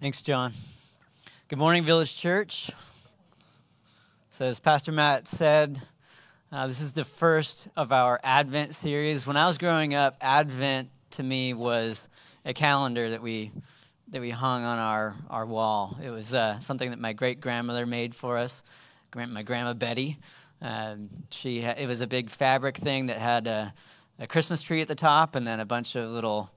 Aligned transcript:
Thanks, 0.00 0.22
John. 0.22 0.54
Good 1.48 1.58
morning, 1.58 1.82
Village 1.82 2.16
Church. 2.16 2.70
So, 4.30 4.46
as 4.46 4.58
Pastor 4.58 4.92
Matt 4.92 5.28
said, 5.28 5.78
uh, 6.50 6.66
this 6.68 6.80
is 6.80 6.92
the 6.92 7.04
first 7.04 7.68
of 7.76 7.92
our 7.92 8.18
Advent 8.24 8.74
series. 8.74 9.26
When 9.26 9.36
I 9.36 9.46
was 9.46 9.58
growing 9.58 9.92
up, 9.92 10.16
Advent 10.22 10.88
to 11.10 11.22
me 11.22 11.52
was 11.52 12.08
a 12.46 12.54
calendar 12.54 13.10
that 13.10 13.20
we 13.20 13.52
that 14.08 14.22
we 14.22 14.30
hung 14.30 14.64
on 14.64 14.78
our, 14.78 15.16
our 15.28 15.44
wall. 15.44 15.98
It 16.02 16.08
was 16.08 16.32
uh, 16.32 16.60
something 16.60 16.88
that 16.88 16.98
my 16.98 17.12
great 17.12 17.42
grandmother 17.42 17.84
made 17.84 18.14
for 18.14 18.38
us, 18.38 18.62
my 19.14 19.42
grandma 19.42 19.74
Betty. 19.74 20.16
Um, 20.62 21.10
she 21.28 21.60
ha- 21.60 21.74
it 21.76 21.86
was 21.86 22.00
a 22.00 22.06
big 22.06 22.30
fabric 22.30 22.78
thing 22.78 23.06
that 23.06 23.18
had 23.18 23.46
a, 23.46 23.74
a, 24.18 24.26
Christmas 24.26 24.62
tree 24.62 24.80
at 24.80 24.88
the 24.88 24.94
top 24.94 25.36
and 25.36 25.46
then 25.46 25.60
a 25.60 25.66
bunch 25.66 25.94
of 25.94 26.10
little 26.10 26.50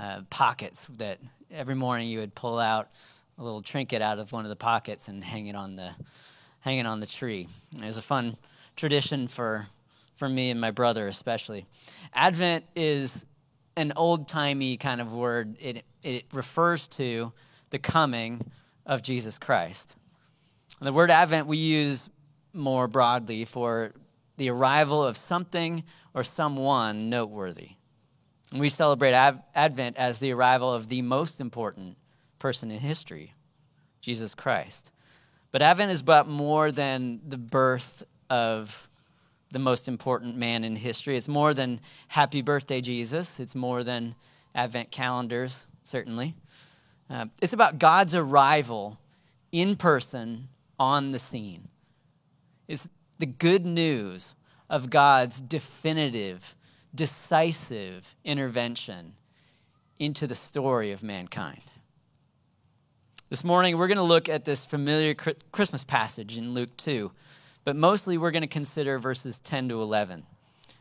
uh, 0.00 0.22
pockets 0.30 0.86
that 0.96 1.18
every 1.52 1.74
morning 1.74 2.08
you 2.08 2.18
would 2.20 2.34
pull 2.34 2.58
out 2.58 2.88
a 3.38 3.42
little 3.42 3.60
trinket 3.60 4.02
out 4.02 4.18
of 4.18 4.32
one 4.32 4.44
of 4.44 4.48
the 4.48 4.56
pockets 4.56 5.08
and 5.08 5.22
hang 5.22 5.46
it 5.46 5.56
on 5.56 5.76
the 5.76 5.90
hang 6.60 6.78
it 6.78 6.86
on 6.86 7.00
the 7.00 7.06
tree. 7.06 7.48
It 7.76 7.84
was 7.84 7.98
a 7.98 8.02
fun 8.02 8.36
tradition 8.76 9.28
for 9.28 9.66
for 10.14 10.28
me 10.28 10.50
and 10.50 10.60
my 10.60 10.70
brother 10.70 11.06
especially. 11.06 11.66
Advent 12.14 12.64
is 12.74 13.26
an 13.76 13.92
old 13.96 14.28
timey 14.28 14.76
kind 14.76 15.00
of 15.00 15.12
word. 15.12 15.56
It 15.60 15.84
it 16.02 16.24
refers 16.32 16.86
to 16.88 17.32
the 17.70 17.78
coming 17.78 18.50
of 18.86 19.02
Jesus 19.02 19.38
Christ. 19.38 19.94
And 20.78 20.86
the 20.86 20.92
word 20.92 21.10
Advent 21.10 21.46
we 21.46 21.58
use 21.58 22.08
more 22.52 22.88
broadly 22.88 23.44
for 23.44 23.92
the 24.36 24.50
arrival 24.50 25.04
of 25.04 25.16
something 25.16 25.84
or 26.14 26.24
someone 26.24 27.08
noteworthy. 27.08 27.72
We 28.54 28.68
celebrate 28.68 29.12
Advent 29.12 29.96
as 29.96 30.20
the 30.20 30.32
arrival 30.32 30.72
of 30.72 30.88
the 30.88 31.02
most 31.02 31.40
important 31.40 31.96
person 32.38 32.70
in 32.70 32.80
history, 32.80 33.32
Jesus 34.00 34.34
Christ. 34.34 34.90
But 35.52 35.62
Advent 35.62 35.90
is 35.90 36.02
but 36.02 36.26
more 36.28 36.70
than 36.70 37.20
the 37.26 37.38
birth 37.38 38.02
of 38.28 38.88
the 39.52 39.58
most 39.58 39.88
important 39.88 40.36
man 40.36 40.64
in 40.64 40.76
history. 40.76 41.16
It's 41.16 41.28
more 41.28 41.54
than 41.54 41.80
happy 42.08 42.42
birthday, 42.42 42.80
Jesus. 42.80 43.38
It's 43.38 43.54
more 43.54 43.84
than 43.84 44.14
Advent 44.54 44.90
calendars, 44.90 45.66
certainly. 45.84 46.34
Uh, 47.08 47.26
it's 47.40 47.52
about 47.52 47.78
God's 47.78 48.14
arrival 48.14 48.98
in 49.50 49.76
person 49.76 50.48
on 50.78 51.10
the 51.10 51.18
scene. 51.18 51.68
It's 52.66 52.88
the 53.18 53.26
good 53.26 53.66
news 53.66 54.34
of 54.70 54.88
God's 54.88 55.40
definitive 55.40 56.56
decisive 56.94 58.14
intervention 58.24 59.14
into 59.98 60.26
the 60.26 60.34
story 60.34 60.92
of 60.92 61.02
mankind. 61.02 61.62
This 63.30 63.44
morning, 63.44 63.78
we're 63.78 63.88
going 63.88 63.96
to 63.96 64.02
look 64.02 64.28
at 64.28 64.44
this 64.44 64.64
familiar 64.64 65.14
Christmas 65.14 65.84
passage 65.84 66.36
in 66.36 66.52
Luke 66.52 66.76
2, 66.76 67.10
but 67.64 67.76
mostly 67.76 68.18
we're 68.18 68.30
going 68.30 68.42
to 68.42 68.46
consider 68.46 68.98
verses 68.98 69.38
10 69.38 69.70
to 69.70 69.80
11, 69.80 70.24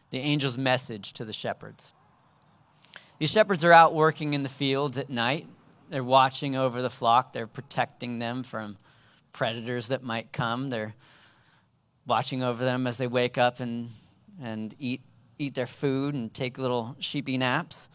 the 0.09 0.19
angel's 0.19 0.57
message 0.57 1.13
to 1.13 1.23
the 1.23 1.31
shepherds. 1.31 1.93
These 3.19 3.31
shepherds 3.31 3.63
are 3.63 3.71
out 3.71 3.93
working 3.93 4.33
in 4.33 4.43
the 4.43 4.49
fields 4.49 4.97
at 4.97 5.09
night. 5.09 5.47
They're 5.89 6.03
watching 6.03 6.55
over 6.55 6.81
the 6.81 6.89
flock, 6.89 7.31
they're 7.31 7.47
protecting 7.47 8.19
them 8.19 8.43
from 8.43 8.77
predators 9.31 9.87
that 9.87 10.03
might 10.03 10.31
come. 10.31 10.69
They're 10.69 10.95
watching 12.05 12.43
over 12.43 12.63
them 12.65 12.87
as 12.87 12.97
they 12.97 13.07
wake 13.07 13.37
up 13.37 13.59
and, 13.59 13.91
and 14.41 14.75
eat 14.79 15.01
eat 15.41 15.55
their 15.55 15.67
food 15.67 16.13
and 16.13 16.33
take 16.33 16.57
little 16.57 16.95
sheepy 16.99 17.37
naps. 17.37 17.89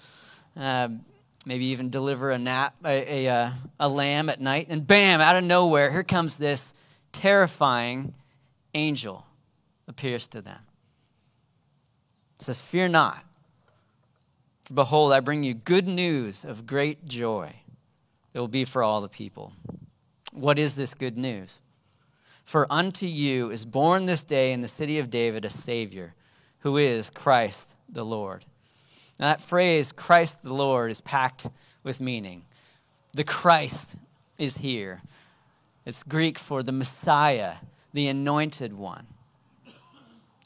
Um, 0.56 1.04
maybe 1.44 1.66
even 1.66 1.90
deliver 1.90 2.30
a 2.30 2.38
nap, 2.38 2.74
a, 2.84 3.26
a, 3.26 3.32
uh, 3.32 3.50
a 3.78 3.88
lamb 3.88 4.28
at 4.28 4.40
night, 4.40 4.66
and 4.68 4.86
bam, 4.86 5.20
out 5.20 5.36
of 5.36 5.44
nowhere, 5.44 5.92
here 5.92 6.02
comes 6.02 6.36
this 6.36 6.74
terrifying 7.12 8.14
angel 8.74 9.24
appears 9.86 10.26
to 10.28 10.42
them. 10.42 10.58
It 12.38 12.44
says, 12.44 12.60
Fear 12.60 12.88
not, 12.88 13.24
for 14.64 14.74
behold, 14.74 15.12
I 15.12 15.20
bring 15.20 15.44
you 15.44 15.54
good 15.54 15.86
news 15.86 16.44
of 16.44 16.66
great 16.66 17.06
joy 17.06 17.54
It 18.34 18.40
will 18.40 18.48
be 18.48 18.64
for 18.64 18.82
all 18.82 19.00
the 19.00 19.08
people. 19.08 19.52
What 20.32 20.58
is 20.58 20.74
this 20.74 20.92
good 20.92 21.16
news? 21.16 21.60
For 22.44 22.66
unto 22.70 23.06
you 23.06 23.50
is 23.50 23.64
born 23.64 24.06
this 24.06 24.22
day 24.22 24.52
in 24.52 24.60
the 24.60 24.68
city 24.68 24.98
of 24.98 25.10
David 25.10 25.44
a 25.44 25.50
Savior 25.50 26.14
who 26.66 26.78
is 26.78 27.10
Christ 27.10 27.76
the 27.88 28.04
Lord. 28.04 28.44
Now, 29.20 29.28
that 29.28 29.40
phrase, 29.40 29.92
Christ 29.92 30.42
the 30.42 30.52
Lord, 30.52 30.90
is 30.90 31.00
packed 31.00 31.46
with 31.84 32.00
meaning. 32.00 32.44
The 33.14 33.22
Christ 33.22 33.94
is 34.36 34.56
here. 34.56 35.00
It's 35.84 36.02
Greek 36.02 36.40
for 36.40 36.64
the 36.64 36.72
Messiah, 36.72 37.58
the 37.92 38.08
anointed 38.08 38.72
one. 38.72 39.06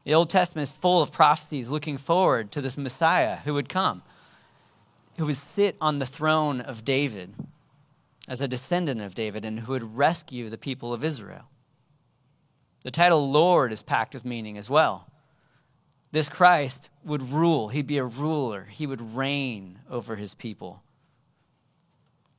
The 0.04 0.12
Old 0.12 0.28
Testament 0.28 0.69
is 0.69 0.72
full 0.72 1.00
of 1.00 1.10
prophecies 1.10 1.70
looking 1.70 1.97
forward 1.97 2.53
to 2.53 2.60
this 2.60 2.76
Messiah 2.76 3.36
who 3.36 3.54
would 3.54 3.70
come, 3.70 4.03
who 5.16 5.25
would 5.25 5.38
sit 5.38 5.75
on 5.80 6.00
the 6.00 6.06
throne 6.06 6.60
of 6.60 6.84
David 6.84 7.32
as 8.28 8.42
a 8.42 8.48
descendant 8.48 9.00
of 9.00 9.14
David 9.14 9.47
and 9.47 9.60
who 9.60 9.72
would 9.72 9.97
rescue 9.97 10.50
the 10.50 10.59
people 10.59 10.92
of 10.92 11.03
Israel. 11.03 11.47
The 12.82 12.91
title 12.91 13.30
Lord 13.30 13.72
is 13.72 13.80
packed 13.80 14.12
with 14.12 14.26
meaning 14.26 14.59
as 14.59 14.69
well 14.69 15.09
this 16.12 16.28
Christ 16.28 16.91
would 17.04 17.22
rule. 17.31 17.69
He'd 17.69 17.87
be 17.87 17.98
a 17.98 18.04
ruler. 18.04 18.66
He 18.71 18.87
would 18.87 19.15
reign 19.15 19.78
over 19.88 20.16
his 20.16 20.34
people. 20.34 20.82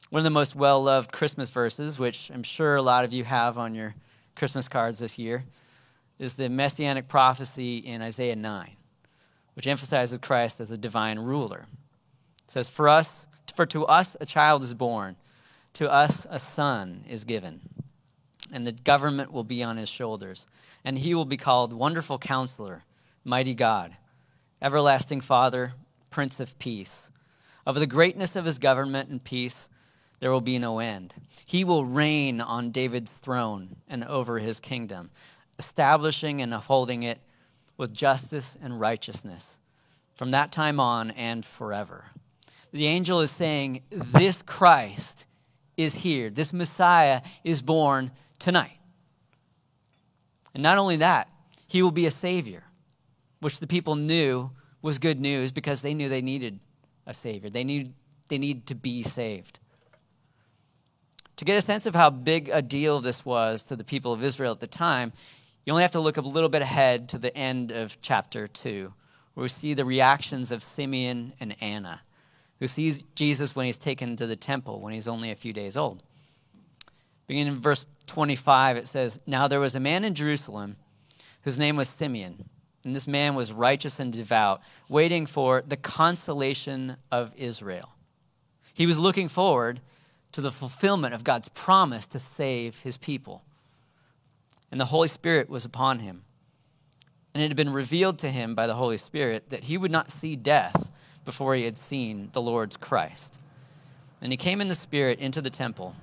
One 0.10 0.20
of 0.20 0.24
the 0.26 0.30
most 0.30 0.56
well 0.56 0.84
loved 0.84 1.14
Christmas 1.14 1.50
verses, 1.50 1.98
which 1.98 2.30
I'm 2.34 2.44
sure 2.44 2.76
a 2.76 2.82
lot 2.82 3.06
of 3.06 3.14
you 3.14 3.24
have 3.24 3.58
on 3.58 3.74
your 3.74 3.96
Christmas 4.36 4.68
cards 4.68 5.00
this 5.00 5.18
year, 5.18 5.46
is 6.20 6.36
the 6.36 6.50
messianic 6.50 7.08
prophecy 7.08 7.78
in 7.78 8.02
Isaiah 8.02 8.36
9, 8.36 8.72
which 9.54 9.68
emphasizes 9.68 10.20
Christ 10.20 10.60
as 10.60 10.70
a 10.70 10.78
divine 10.78 11.20
ruler. 11.20 11.66
It 12.44 12.52
says, 12.52 12.68
For 12.68 12.90
us, 12.90 13.26
for 13.56 13.66
to 13.68 13.86
us 13.86 14.18
a 14.20 14.26
child 14.26 14.64
is 14.64 14.74
born, 14.74 15.16
to 15.74 15.90
us 15.90 16.28
a 16.30 16.40
son 16.40 17.06
is 17.10 17.24
given, 17.24 17.62
and 18.52 18.68
the 18.68 18.74
government 18.74 19.32
will 19.32 19.46
be 19.46 19.64
on 19.64 19.78
his 19.78 19.88
shoulders, 19.88 20.46
and 20.84 21.00
he 21.00 21.16
will 21.16 21.26
be 21.26 21.38
called 21.38 21.72
Wonderful 21.72 22.20
Counselor 22.20 22.84
mighty 23.24 23.54
God, 23.54 23.96
everlasting 24.62 25.22
Father, 25.22 25.74
Prince 26.10 26.40
of 26.40 26.58
Peace. 26.60 27.10
Of 27.66 27.76
the 27.76 27.88
greatness 27.88 28.36
of 28.36 28.46
his 28.46 28.58
government 28.58 29.10
and 29.10 29.24
peace, 29.24 29.70
there 30.20 30.32
will 30.32 30.42
be 30.42 30.58
no 30.58 30.80
end. 30.80 31.14
He 31.46 31.64
will 31.64 31.86
reign 31.86 32.42
on 32.42 32.72
David's 32.72 33.12
throne 33.12 33.78
and 33.88 34.04
over 34.04 34.40
his 34.40 34.60
kingdom, 34.60 35.12
establishing 35.60 36.42
and 36.42 36.54
upholding 36.54 37.04
it 37.04 37.20
with 37.78 37.94
justice 37.94 38.58
and 38.62 38.80
righteousness 38.80 39.58
from 40.16 40.32
that 40.32 40.52
time 40.52 40.80
on 40.80 41.12
and 41.12 41.46
forever. 41.46 42.06
The 42.72 42.88
angel 42.88 43.22
is 43.22 43.32
saying, 43.32 43.82
This 43.90 44.42
Christ 44.42 45.26
is 45.78 45.96
here. 45.96 46.30
This 46.30 46.54
Messiah 46.54 47.22
is 47.44 47.62
born 47.62 48.12
tonight. 48.40 48.78
And 50.54 50.64
not 50.64 50.78
only 50.78 50.98
that, 50.98 51.30
he 51.68 51.82
will 51.82 51.92
be 51.92 52.06
a 52.06 52.12
Savior 52.12 52.64
which 53.42 53.60
the 53.60 53.68
people 53.68 53.96
knew 53.96 54.52
was 54.82 54.98
good 54.98 55.20
news 55.20 55.52
because 55.52 55.82
they 55.82 55.94
knew 55.94 56.08
they 56.08 56.22
needed 56.22 56.60
a 57.06 57.14
Savior. 57.14 57.50
They 57.50 57.64
need, 57.64 57.94
they 58.30 58.38
need 58.38 58.66
to 58.68 58.76
be 58.76 59.04
saved. 59.04 59.60
To 61.38 61.46
get 61.46 61.58
a 61.58 61.62
sense 61.62 61.86
of 61.86 61.96
how 61.96 62.12
big 62.12 62.50
a 62.54 62.62
deal 62.62 63.00
this 63.00 63.26
was 63.26 63.64
to 63.64 63.76
the 63.76 63.84
people 63.84 64.14
of 64.14 64.24
Israel 64.24 64.52
at 64.52 64.60
the 64.60 64.68
time, 64.68 65.12
you 65.66 65.74
only 65.74 65.84
have 65.84 65.92
to 65.92 66.00
look 66.00 66.18
a 66.18 66.22
little 66.22 66.50
bit 66.50 66.62
ahead 66.62 67.10
to 67.10 67.18
the 67.18 67.36
end 67.36 67.72
of 67.72 68.00
chapter 68.02 68.48
2, 68.48 68.94
where 69.34 69.44
we 69.44 69.50
see 69.50 69.74
the 69.74 69.86
reactions 69.86 70.52
of 70.52 70.64
Simeon 70.64 71.34
and 71.40 71.56
Anna, 71.62 72.02
who 72.60 72.68
sees 72.68 73.04
Jesus 73.16 73.56
when 73.56 73.66
he's 73.66 73.78
taken 73.78 74.16
to 74.18 74.28
the 74.28 74.36
temple 74.36 74.80
when 74.82 74.94
he's 74.94 75.08
only 75.08 75.32
a 75.32 75.36
few 75.36 75.52
days 75.54 75.76
old. 75.76 76.04
Beginning 77.28 77.54
in 77.54 77.60
verse 77.60 77.86
25, 78.08 78.78
it 78.78 78.88
says, 78.88 79.20
Now 79.26 79.48
there 79.48 79.60
was 79.60 79.76
a 79.76 79.80
man 79.80 80.04
in 80.04 80.14
Jerusalem 80.14 80.76
whose 81.44 81.58
name 81.58 81.76
was 81.76 81.90
Simeon. 81.90 82.50
And 82.84 82.96
this 82.96 83.08
man 83.08 83.36
was 83.36 83.54
righteous 83.54 84.00
and 84.00 84.12
devout, 84.12 84.62
waiting 84.90 85.26
for 85.26 85.62
the 85.62 85.78
consolation 85.78 86.98
of 87.12 87.34
Israel. 87.36 87.94
He 88.74 88.86
was 88.86 88.98
looking 88.98 89.28
forward 89.28 89.82
to 90.32 90.42
the 90.42 90.52
fulfillment 90.52 91.14
of 91.14 91.24
God's 91.24 91.50
promise 91.50 92.08
to 92.08 92.20
save 92.20 92.80
his 92.80 92.98
people. 92.98 93.44
And 94.72 94.80
the 94.80 94.86
Holy 94.86 95.08
Spirit 95.08 95.50
was 95.50 95.66
upon 95.66 96.00
him. 96.00 96.24
And 97.34 97.44
it 97.44 97.48
had 97.48 97.58
been 97.58 97.74
revealed 97.74 98.18
to 98.20 98.32
him 98.32 98.56
by 98.56 98.68
the 98.68 98.76
Holy 98.76 98.98
Spirit 98.98 99.50
that 99.50 99.66
he 99.66 99.78
would 99.78 99.92
not 99.92 100.12
see 100.12 100.36
death 100.36 100.90
before 101.24 101.56
he 101.56 101.64
had 101.64 101.78
seen 101.78 102.30
the 102.34 102.42
Lord's 102.42 102.78
Christ. 102.78 103.40
And 104.22 104.32
he 104.32 104.38
came 104.38 104.62
in 104.62 104.68
the 104.68 104.76
Spirit 104.76 105.20
into 105.20 105.42
the 105.42 105.50
temple. 105.50 105.96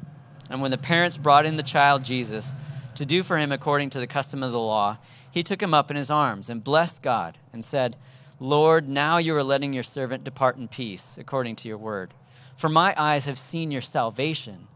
And 0.51 0.61
when 0.61 0.71
the 0.71 0.79
parents 0.79 1.17
brought 1.17 1.47
in 1.47 1.57
the 1.57 1.63
child 1.63 2.05
Jesus 2.05 2.55
to 2.95 3.07
do 3.07 3.23
for 3.23 3.37
him 3.37 3.53
according 3.53 3.91
to 3.91 4.01
the 4.01 4.07
custom 4.07 4.43
of 4.43 4.53
the 4.53 4.59
law, 4.59 4.99
he 5.31 5.43
took 5.43 5.63
him 5.63 5.75
up 5.75 5.91
in 5.91 5.97
his 5.97 6.11
arms 6.11 6.49
and 6.49 6.65
blessed 6.65 7.03
God 7.03 7.39
and 7.53 7.65
said, 7.65 7.97
Lord, 8.41 8.89
now 8.89 9.19
you 9.19 9.35
are 9.37 9.43
letting 9.43 9.73
your 9.73 9.83
servant 9.83 10.25
depart 10.25 10.57
in 10.57 10.69
peace, 10.69 11.17
according 11.19 11.57
to 11.57 11.69
your 11.69 11.79
word. 11.79 12.15
For 12.57 12.69
my 12.69 12.95
eyes 12.97 13.27
have 13.27 13.39
seen 13.39 13.71
your 13.71 13.81
salvation, 13.81 14.69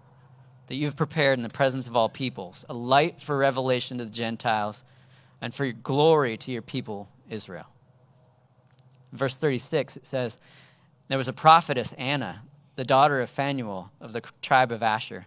that 0.66 0.74
you've 0.76 0.96
prepared 0.96 1.38
in 1.38 1.42
the 1.42 1.48
presence 1.48 1.86
of 1.86 1.96
all 1.96 2.08
peoples, 2.08 2.64
a 2.68 2.74
light 2.74 3.20
for 3.20 3.36
revelation 3.36 3.98
to 3.98 4.04
the 4.04 4.10
Gentiles 4.10 4.84
and 5.40 5.54
for 5.54 5.64
your 5.64 5.74
glory 5.74 6.36
to 6.38 6.52
your 6.52 6.62
people, 6.62 7.08
Israel. 7.28 7.66
Verse 9.12 9.34
36, 9.34 9.96
it 9.96 10.06
says, 10.06 10.38
There 11.08 11.18
was 11.18 11.28
a 11.28 11.32
prophetess, 11.32 11.92
Anna, 11.98 12.42
the 12.76 12.84
daughter 12.84 13.20
of 13.20 13.30
Phanuel 13.30 13.92
of 14.00 14.12
the 14.12 14.22
tribe 14.40 14.72
of 14.72 14.82
Asher. 14.82 15.26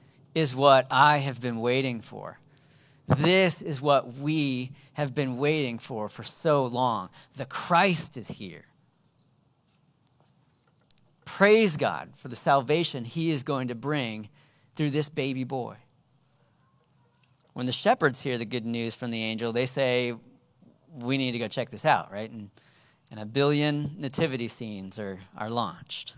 is 0.33 0.55
what 0.55 0.87
I 0.89 1.17
have 1.17 1.41
been 1.41 1.59
waiting 1.59 2.01
for. 2.01 2.39
This 3.07 3.61
is 3.61 3.81
what 3.81 4.13
we 4.15 4.71
have 4.93 5.13
been 5.13 5.37
waiting 5.37 5.79
for 5.79 6.07
for 6.07 6.23
so 6.23 6.65
long. 6.65 7.09
The 7.35 7.45
Christ 7.45 8.17
is 8.17 8.27
here. 8.27 8.65
Praise 11.25 11.77
God 11.77 12.11
for 12.15 12.27
the 12.27 12.35
salvation 12.35 13.05
he 13.05 13.31
is 13.31 13.43
going 13.43 13.67
to 13.69 13.75
bring 13.75 14.29
through 14.75 14.91
this 14.91 15.09
baby 15.09 15.43
boy. 15.43 15.75
When 17.53 17.65
the 17.65 17.73
shepherds 17.73 18.21
hear 18.21 18.37
the 18.37 18.45
good 18.45 18.65
news 18.65 18.95
from 18.95 19.11
the 19.11 19.23
angel, 19.23 19.51
they 19.51 19.65
say, 19.65 20.13
We 20.93 21.17
need 21.17 21.33
to 21.33 21.39
go 21.39 21.47
check 21.47 21.69
this 21.69 21.85
out, 21.85 22.11
right? 22.11 22.29
And, 22.29 22.49
and 23.09 23.19
a 23.19 23.25
billion 23.25 23.95
nativity 23.97 24.47
scenes 24.47 24.97
are, 24.97 25.19
are 25.37 25.49
launched. 25.49 26.15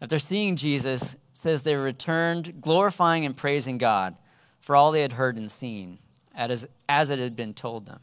After 0.00 0.18
seeing 0.18 0.56
Jesus, 0.56 1.16
says 1.42 1.64
they 1.64 1.74
returned 1.74 2.60
glorifying 2.60 3.24
and 3.24 3.36
praising 3.36 3.76
God 3.76 4.14
for 4.60 4.76
all 4.76 4.92
they 4.92 5.02
had 5.02 5.14
heard 5.14 5.36
and 5.36 5.50
seen, 5.50 5.98
as, 6.36 6.68
as 6.88 7.10
it 7.10 7.18
had 7.18 7.34
been 7.34 7.52
told 7.52 7.86
them. 7.86 7.98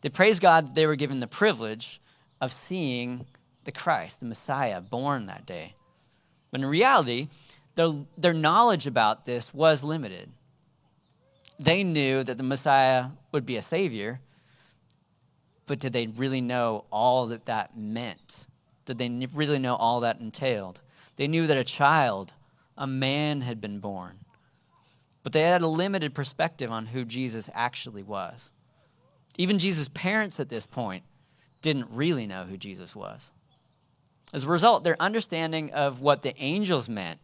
They 0.00 0.08
praised 0.08 0.40
God 0.40 0.68
that 0.68 0.74
they 0.76 0.86
were 0.86 0.94
given 0.94 1.18
the 1.18 1.26
privilege 1.26 2.00
of 2.40 2.52
seeing 2.52 3.26
the 3.64 3.72
Christ, 3.72 4.20
the 4.20 4.26
Messiah, 4.26 4.80
born 4.80 5.26
that 5.26 5.44
day. 5.44 5.74
But 6.52 6.60
in 6.60 6.66
reality, 6.66 7.28
their, 7.74 7.90
their 8.16 8.32
knowledge 8.32 8.86
about 8.86 9.24
this 9.24 9.52
was 9.52 9.82
limited. 9.82 10.30
They 11.58 11.82
knew 11.82 12.22
that 12.22 12.38
the 12.38 12.44
Messiah 12.44 13.06
would 13.32 13.44
be 13.44 13.56
a 13.56 13.62
savior, 13.62 14.20
but 15.66 15.80
did 15.80 15.92
they 15.92 16.06
really 16.06 16.40
know 16.40 16.84
all 16.92 17.26
that 17.26 17.46
that 17.46 17.76
meant? 17.76 18.46
Did 18.84 18.98
they 18.98 19.26
really 19.34 19.58
know 19.58 19.74
all 19.74 19.98
that 20.00 20.20
entailed? 20.20 20.80
They 21.16 21.26
knew 21.26 21.48
that 21.48 21.56
a 21.56 21.64
child, 21.64 22.34
a 22.76 22.86
man, 22.86 23.42
had 23.42 23.60
been 23.60 23.78
born, 23.78 24.18
but 25.22 25.32
they 25.32 25.42
had 25.42 25.62
a 25.62 25.68
limited 25.68 26.14
perspective 26.14 26.70
on 26.70 26.86
who 26.86 27.04
Jesus 27.04 27.48
actually 27.54 28.02
was. 28.02 28.50
Even 29.36 29.58
Jesus' 29.58 29.88
parents 29.88 30.40
at 30.40 30.48
this 30.48 30.66
point 30.66 31.04
didn't 31.62 31.88
really 31.90 32.26
know 32.26 32.44
who 32.44 32.56
Jesus 32.56 32.94
was. 32.94 33.30
As 34.32 34.44
a 34.44 34.48
result, 34.48 34.84
their 34.84 35.00
understanding 35.00 35.72
of 35.72 36.00
what 36.00 36.22
the 36.22 36.36
angels 36.42 36.88
meant 36.88 37.20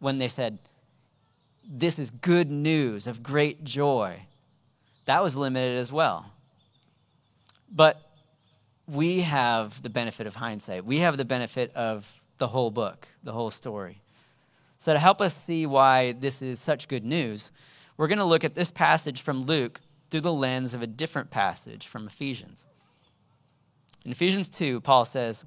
when 0.00 0.18
they 0.18 0.28
said, 0.28 0.58
This 1.66 1.98
is 1.98 2.10
good 2.10 2.50
news 2.50 3.06
of 3.06 3.22
great 3.22 3.64
joy, 3.64 4.26
that 5.06 5.22
was 5.22 5.36
limited 5.36 5.78
as 5.78 5.92
well. 5.92 6.26
But 7.70 8.00
we 8.86 9.20
have 9.20 9.82
the 9.82 9.90
benefit 9.90 10.26
of 10.26 10.36
hindsight. 10.36 10.84
We 10.84 10.98
have 10.98 11.16
the 11.16 11.24
benefit 11.24 11.74
of 11.74 12.12
the 12.38 12.48
whole 12.48 12.70
book, 12.70 13.08
the 13.22 13.32
whole 13.32 13.50
story. 13.50 14.02
So, 14.84 14.92
to 14.92 14.98
help 14.98 15.22
us 15.22 15.34
see 15.34 15.64
why 15.64 16.12
this 16.12 16.42
is 16.42 16.60
such 16.60 16.88
good 16.88 17.06
news, 17.06 17.50
we're 17.96 18.06
going 18.06 18.18
to 18.18 18.24
look 18.24 18.44
at 18.44 18.54
this 18.54 18.70
passage 18.70 19.22
from 19.22 19.40
Luke 19.40 19.80
through 20.10 20.20
the 20.20 20.30
lens 20.30 20.74
of 20.74 20.82
a 20.82 20.86
different 20.86 21.30
passage 21.30 21.86
from 21.86 22.06
Ephesians. 22.06 22.66
In 24.04 24.12
Ephesians 24.12 24.50
2, 24.50 24.82
Paul 24.82 25.06
says, 25.06 25.46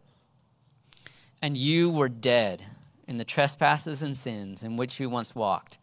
And 1.39 1.55
you 1.55 1.91
were 1.91 2.09
dead 2.09 2.63
in 3.07 3.17
the 3.17 3.23
trespasses 3.23 4.01
and 4.01 4.17
sins 4.17 4.63
in 4.63 4.75
which 4.75 4.99
you 4.99 5.07
once 5.07 5.35
walked, 5.35 5.77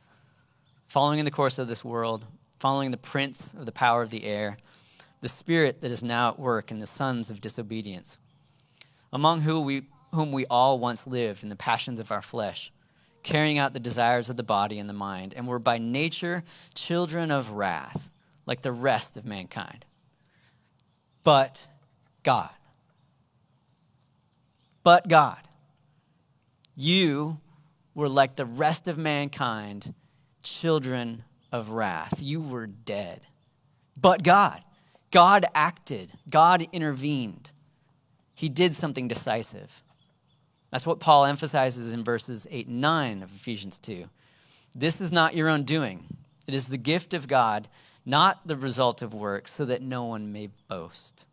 following 0.89 1.21
in 1.21 1.25
the 1.25 1.31
course 1.31 1.57
of 1.57 1.69
this 1.69 1.85
world, 1.85 2.27
following 2.59 2.91
the 2.91 2.97
prince 2.97 3.55
of 3.55 3.67
the 3.67 3.71
power 3.71 4.03
of 4.03 4.11
the 4.11 4.25
air, 4.25 4.57
the 5.21 5.29
spirit 5.29 5.81
that 5.81 5.93
is 5.93 6.03
now 6.03 6.31
at 6.31 6.41
work 6.41 6.73
in 6.73 6.81
the 6.81 6.89
sons 6.89 7.31
of 7.31 7.41
disobedience, 7.41 8.17
among 9.13 9.43
whom 9.43 9.65
we, 9.65 9.85
whom 10.13 10.33
we 10.33 10.45
all 10.47 10.81
once 10.81 11.07
lived 11.07 11.45
in 11.45 11.51
the 11.51 11.55
passions 11.55 12.01
of 12.01 12.11
our 12.11 12.21
flesh, 12.21 12.73
carrying 13.25 13.59
out 13.59 13.73
the 13.73 13.81
desires 13.81 14.31
of 14.31 14.37
the 14.37 14.45
body 14.45 14.79
and 14.79 14.89
the 14.89 14.95
mind, 14.95 15.35
and 15.35 15.49
were 15.49 15.59
by 15.59 15.79
nature 15.79 16.45
children 16.75 17.33
of 17.33 17.51
wrath, 17.51 18.09
like 18.47 18.63
the 18.63 18.71
rest 18.71 19.17
of 19.17 19.25
mankind. 19.25 19.85
But 21.25 21.67
God. 22.23 22.53
But 24.85 25.09
God 25.09 25.39
you 26.77 27.41
were 27.95 28.09
like 28.09 28.37
the 28.37 28.45
rest 28.45 28.89
of 28.89 28.99
mankind, 28.99 29.95
children 30.43 31.25
of 31.53 31.71
wrath. 31.71 32.21
You 32.21 32.41
were 32.41 32.67
dead. 32.67 33.21
But 34.01 34.23
God, 34.23 34.61
God 35.11 35.45
acted, 35.55 36.13
God 36.29 36.67
intervened. 36.73 37.53
He 38.35 38.49
did 38.49 38.75
something 38.75 39.07
decisive. 39.07 39.84
That's 40.75 40.87
what 40.87 40.99
Paul 40.99 41.25
emphasizes 41.25 41.93
in 41.93 42.03
verses 42.03 42.49
8 42.51 42.67
and 42.67 42.81
9 42.81 43.23
of 43.23 43.31
Ephesians 43.31 43.79
2. 43.79 44.07
This 44.75 45.01
is 45.01 45.13
not 45.13 45.37
your 45.37 45.49
own 45.49 45.63
doing, 45.63 46.05
it 46.49 46.55
is 46.55 46.67
the 46.67 46.77
gift 46.77 47.15
of 47.15 47.29
God, 47.29 47.69
not 48.05 48.45
the 48.45 48.57
result 48.57 49.01
of 49.01 49.15
works, 49.15 49.53
so 49.53 49.65
that 49.67 49.83
no 49.83 50.03
one 50.03 50.33
may 50.33 50.49
boast. 50.67 51.27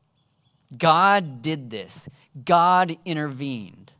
God 0.77 1.41
did 1.41 1.71
this, 1.71 2.07
God 2.45 2.95
intervened. 3.03 3.93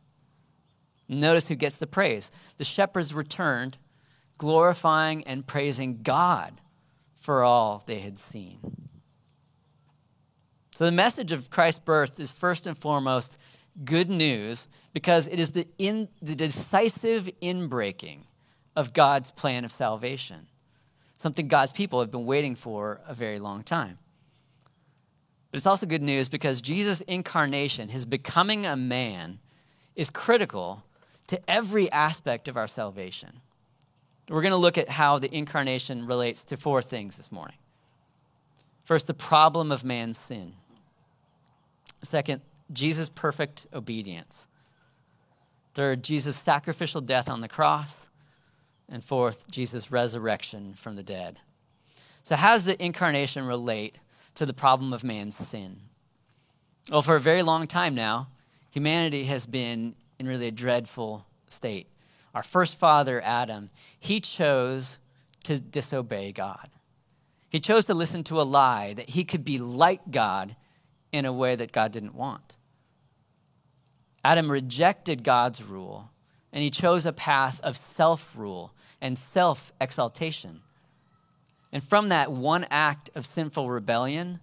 Notice 1.08 1.48
who 1.48 1.56
gets 1.56 1.76
the 1.76 1.88
praise. 1.88 2.30
The 2.58 2.64
shepherds 2.64 3.12
returned, 3.12 3.78
glorifying 4.38 5.26
and 5.26 5.44
praising 5.44 6.04
God 6.04 6.60
for 7.16 7.42
all 7.42 7.82
they 7.84 7.98
had 7.98 8.16
seen. 8.16 8.60
So, 10.76 10.84
the 10.84 10.92
message 10.92 11.32
of 11.32 11.50
Christ's 11.50 11.80
birth 11.80 12.20
is 12.20 12.30
first 12.30 12.64
and 12.64 12.78
foremost 12.78 13.36
good 13.84 14.10
news 14.10 14.68
because 14.92 15.28
it 15.28 15.40
is 15.40 15.52
the, 15.52 15.66
in, 15.78 16.08
the 16.20 16.34
decisive 16.34 17.30
inbreaking 17.40 18.20
of 18.76 18.92
God's 18.92 19.30
plan 19.30 19.64
of 19.64 19.72
salvation, 19.72 20.46
something 21.16 21.48
God's 21.48 21.72
people 21.72 22.00
have 22.00 22.10
been 22.10 22.26
waiting 22.26 22.54
for 22.54 23.00
a 23.06 23.14
very 23.14 23.38
long 23.38 23.62
time. 23.62 23.98
But 25.50 25.58
it's 25.58 25.66
also 25.66 25.86
good 25.86 26.02
news 26.02 26.28
because 26.28 26.60
Jesus' 26.60 27.02
incarnation, 27.02 27.90
his 27.90 28.06
becoming 28.06 28.64
a 28.64 28.76
man, 28.76 29.38
is 29.94 30.08
critical 30.08 30.82
to 31.26 31.50
every 31.50 31.90
aspect 31.92 32.48
of 32.48 32.56
our 32.56 32.66
salvation. 32.66 33.40
We're 34.28 34.40
going 34.40 34.52
to 34.52 34.56
look 34.56 34.78
at 34.78 34.88
how 34.88 35.18
the 35.18 35.34
incarnation 35.34 36.06
relates 36.06 36.44
to 36.44 36.56
four 36.56 36.80
things 36.80 37.16
this 37.16 37.30
morning. 37.30 37.56
First, 38.84 39.06
the 39.06 39.14
problem 39.14 39.70
of 39.70 39.84
man's 39.84 40.18
sin. 40.18 40.54
Second, 42.02 42.40
Jesus' 42.72 43.08
perfect 43.08 43.66
obedience. 43.72 44.46
Third, 45.74 46.02
Jesus' 46.02 46.36
sacrificial 46.36 47.00
death 47.00 47.28
on 47.30 47.40
the 47.40 47.48
cross. 47.48 48.08
And 48.88 49.02
fourth, 49.02 49.50
Jesus' 49.50 49.90
resurrection 49.90 50.74
from 50.74 50.96
the 50.96 51.02
dead. 51.02 51.40
So, 52.22 52.36
how 52.36 52.52
does 52.52 52.66
the 52.66 52.82
incarnation 52.82 53.46
relate 53.46 53.98
to 54.34 54.44
the 54.44 54.52
problem 54.52 54.92
of 54.92 55.02
man's 55.02 55.36
sin? 55.36 55.80
Well, 56.90 57.02
for 57.02 57.16
a 57.16 57.20
very 57.20 57.42
long 57.42 57.66
time 57.66 57.94
now, 57.94 58.28
humanity 58.70 59.24
has 59.24 59.46
been 59.46 59.94
in 60.18 60.26
really 60.26 60.48
a 60.48 60.52
dreadful 60.52 61.26
state. 61.48 61.86
Our 62.34 62.42
first 62.42 62.78
father, 62.78 63.20
Adam, 63.22 63.70
he 63.98 64.20
chose 64.20 64.98
to 65.44 65.58
disobey 65.58 66.32
God. 66.32 66.68
He 67.48 67.60
chose 67.60 67.84
to 67.86 67.94
listen 67.94 68.24
to 68.24 68.40
a 68.40 68.42
lie 68.42 68.94
that 68.94 69.10
he 69.10 69.24
could 69.24 69.44
be 69.44 69.58
like 69.58 70.10
God 70.10 70.56
in 71.12 71.24
a 71.24 71.32
way 71.32 71.54
that 71.54 71.72
God 71.72 71.92
didn't 71.92 72.14
want. 72.14 72.56
Adam 74.24 74.50
rejected 74.50 75.24
God's 75.24 75.62
rule, 75.62 76.10
and 76.52 76.62
he 76.62 76.70
chose 76.70 77.06
a 77.06 77.12
path 77.12 77.60
of 77.62 77.76
self 77.76 78.32
rule 78.36 78.72
and 79.00 79.18
self 79.18 79.72
exaltation. 79.80 80.60
And 81.72 81.82
from 81.82 82.10
that 82.10 82.30
one 82.30 82.66
act 82.70 83.10
of 83.14 83.26
sinful 83.26 83.70
rebellion, 83.70 84.40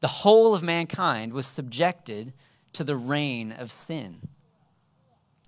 the 0.00 0.08
whole 0.08 0.54
of 0.54 0.62
mankind 0.62 1.32
was 1.32 1.46
subjected 1.46 2.32
to 2.74 2.84
the 2.84 2.96
reign 2.96 3.52
of 3.52 3.70
sin. 3.72 4.20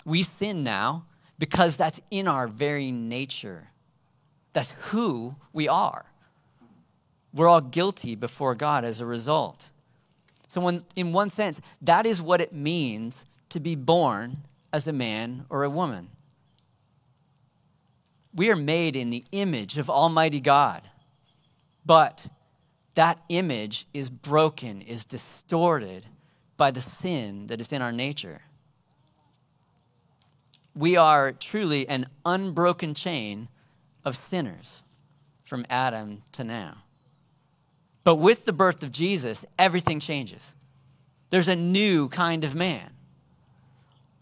We 0.05 0.23
sin 0.23 0.65
now 0.65 1.07
because 1.39 1.77
that's 1.77 2.01
in 2.11 2.27
our 2.27 2.49
very 2.49 2.91
nature. 2.91 3.69
That's 4.53 4.73
who 4.89 5.37
we 5.53 5.69
are. 5.69 6.07
We're 7.33 7.49
all 7.49 7.61
guilty 7.61 8.15
before 8.15 8.55
God 8.55 8.85
as 8.85 9.01
a 9.01 9.07
result. 9.07 9.69
So, 10.49 10.79
in 10.95 11.13
one 11.13 11.29
sense, 11.29 11.61
that 11.83 12.07
is 12.07 12.23
what 12.23 12.41
it 12.41 12.53
means 12.53 13.25
to 13.57 13.61
be 13.61 13.75
born 13.75 14.37
as 14.71 14.87
a 14.87 14.93
man 14.93 15.47
or 15.49 15.65
a 15.65 15.71
woman. 15.71 16.11
We 18.35 18.51
are 18.51 18.57
made 18.57 18.95
in 18.95 19.09
the 19.09 19.25
image 19.33 19.79
of 19.79 19.89
Almighty 19.89 20.41
God, 20.41 20.83
but 21.87 22.27
that 22.97 23.19
image 23.31 23.87
is 23.95 24.11
broken, 24.11 24.83
is 24.83 25.07
distorted 25.07 26.05
by 26.59 26.71
the 26.71 26.83
sin 26.83 27.47
that 27.47 27.63
is 27.63 27.73
in 27.73 27.81
our 27.81 27.93
nature. 27.93 28.43
We 30.75 30.99
are 30.99 31.33
truly 31.33 31.89
an 31.89 32.09
unbroken 32.27 32.93
chain 32.93 33.49
of 34.05 34.17
sinners 34.17 34.83
from 35.43 35.65
Adam 35.71 36.25
to 36.33 36.45
now. 36.45 36.83
But 38.05 38.17
with 38.17 38.45
the 38.45 38.53
birth 38.53 38.83
of 38.83 38.93
Jesus, 38.93 39.47
everything 39.59 39.99
changes. 39.99 40.53
There's 41.31 41.49
a 41.49 41.57
new 41.57 42.11
kind 42.11 42.45
of 42.45 42.55
man. 42.55 42.91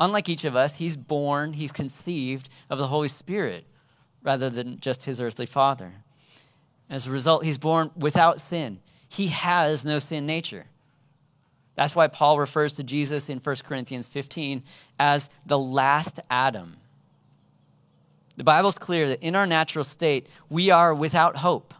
Unlike 0.01 0.29
each 0.29 0.45
of 0.45 0.57
us, 0.57 0.77
he's 0.77 0.97
born, 0.97 1.53
he's 1.53 1.73
conceived 1.73 2.49
of 2.69 2.79
the 2.79 2.89
Holy 2.89 3.09
Spirit 3.09 3.65
rather 4.23 4.51
than 4.51 4.81
just 4.81 5.05
his 5.05 5.21
earthly 5.21 5.47
father. 5.47 5.93
As 6.91 7.07
a 7.07 7.11
result, 7.11 7.45
he's 7.45 7.59
born 7.59 7.91
without 7.97 8.41
sin. 8.41 8.81
He 9.09 9.29
has 9.29 9.85
no 9.85 9.99
sin 9.99 10.27
nature. 10.27 10.67
That's 11.77 11.95
why 11.95 12.07
Paul 12.09 12.39
refers 12.39 12.75
to 12.75 12.83
Jesus 12.83 13.29
in 13.29 13.39
1 13.39 13.57
Corinthians 13.65 14.09
15 14.09 14.63
as 14.99 15.29
the 15.45 15.59
last 15.59 16.21
Adam. 16.31 16.77
The 18.37 18.45
Bible's 18.45 18.79
clear 18.79 19.09
that 19.09 19.23
in 19.23 19.37
our 19.37 19.47
natural 19.47 19.85
state, 19.85 20.29
we 20.49 20.71
are 20.71 20.95
without 20.95 21.37
hope. 21.37 21.75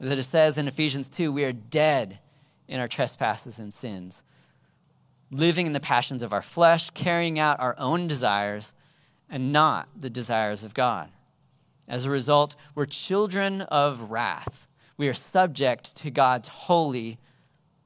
As 0.00 0.10
it 0.10 0.22
says 0.24 0.58
in 0.58 0.66
Ephesians 0.66 1.08
2, 1.08 1.30
we 1.30 1.44
are 1.44 1.52
dead 1.52 2.18
in 2.66 2.80
our 2.80 2.88
trespasses 2.88 3.58
and 3.58 3.72
sins, 3.72 4.22
living 5.32 5.66
in 5.66 5.72
the 5.72 5.80
passions 5.80 6.22
of 6.22 6.32
our 6.32 6.42
flesh, 6.42 6.90
carrying 6.90 7.38
out 7.38 7.58
our 7.58 7.74
own 7.78 8.06
desires 8.06 8.72
and 9.28 9.52
not 9.52 9.88
the 9.98 10.10
desires 10.10 10.62
of 10.62 10.74
God. 10.74 11.08
As 11.88 12.04
a 12.04 12.10
result, 12.10 12.54
we're 12.74 12.86
children 12.86 13.62
of 13.62 14.10
wrath. 14.10 14.68
We 14.96 15.08
are 15.08 15.14
subject 15.14 15.96
to 15.96 16.10
God's 16.10 16.48
holy, 16.48 17.18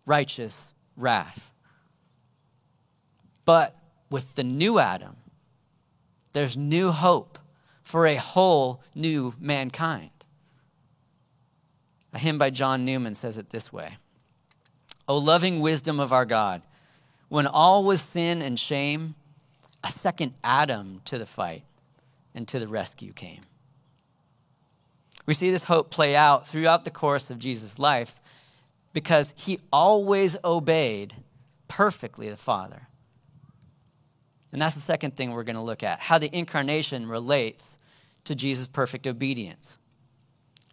righteous 0.04 0.74
wrath. 0.96 1.52
But 3.44 3.76
with 4.10 4.34
the 4.34 4.44
new 4.44 4.80
Adam, 4.80 5.16
there's 6.32 6.56
new 6.56 6.90
hope 6.90 7.38
for 7.82 8.06
a 8.06 8.16
whole 8.16 8.82
new 8.94 9.32
mankind. 9.38 10.10
A 12.12 12.18
hymn 12.18 12.38
by 12.38 12.50
John 12.50 12.84
Newman 12.84 13.14
says 13.14 13.38
it 13.38 13.50
this 13.50 13.72
way 13.72 13.98
O 15.06 15.16
loving 15.16 15.60
wisdom 15.60 16.00
of 16.00 16.12
our 16.12 16.24
God, 16.24 16.62
when 17.28 17.46
all 17.46 17.84
was 17.84 18.00
sin 18.00 18.42
and 18.42 18.58
shame, 18.58 19.14
a 19.82 19.90
second 19.90 20.34
Adam 20.42 21.00
to 21.04 21.18
the 21.18 21.26
fight 21.26 21.64
and 22.34 22.46
to 22.48 22.58
the 22.58 22.68
rescue 22.68 23.12
came. 23.12 23.40
We 25.26 25.34
see 25.34 25.50
this 25.50 25.64
hope 25.64 25.90
play 25.90 26.14
out 26.14 26.46
throughout 26.46 26.84
the 26.84 26.90
course 26.90 27.30
of 27.30 27.38
Jesus' 27.38 27.78
life 27.78 28.20
because 28.92 29.34
he 29.36 29.58
always 29.72 30.36
obeyed 30.44 31.14
perfectly 31.68 32.28
the 32.28 32.36
Father. 32.36 32.88
And 34.52 34.62
that's 34.62 34.74
the 34.74 34.80
second 34.80 35.16
thing 35.16 35.32
we're 35.32 35.42
going 35.42 35.56
to 35.56 35.62
look 35.62 35.82
at 35.82 36.00
how 36.00 36.18
the 36.18 36.34
incarnation 36.34 37.08
relates 37.08 37.78
to 38.24 38.34
Jesus' 38.34 38.68
perfect 38.68 39.06
obedience. 39.06 39.76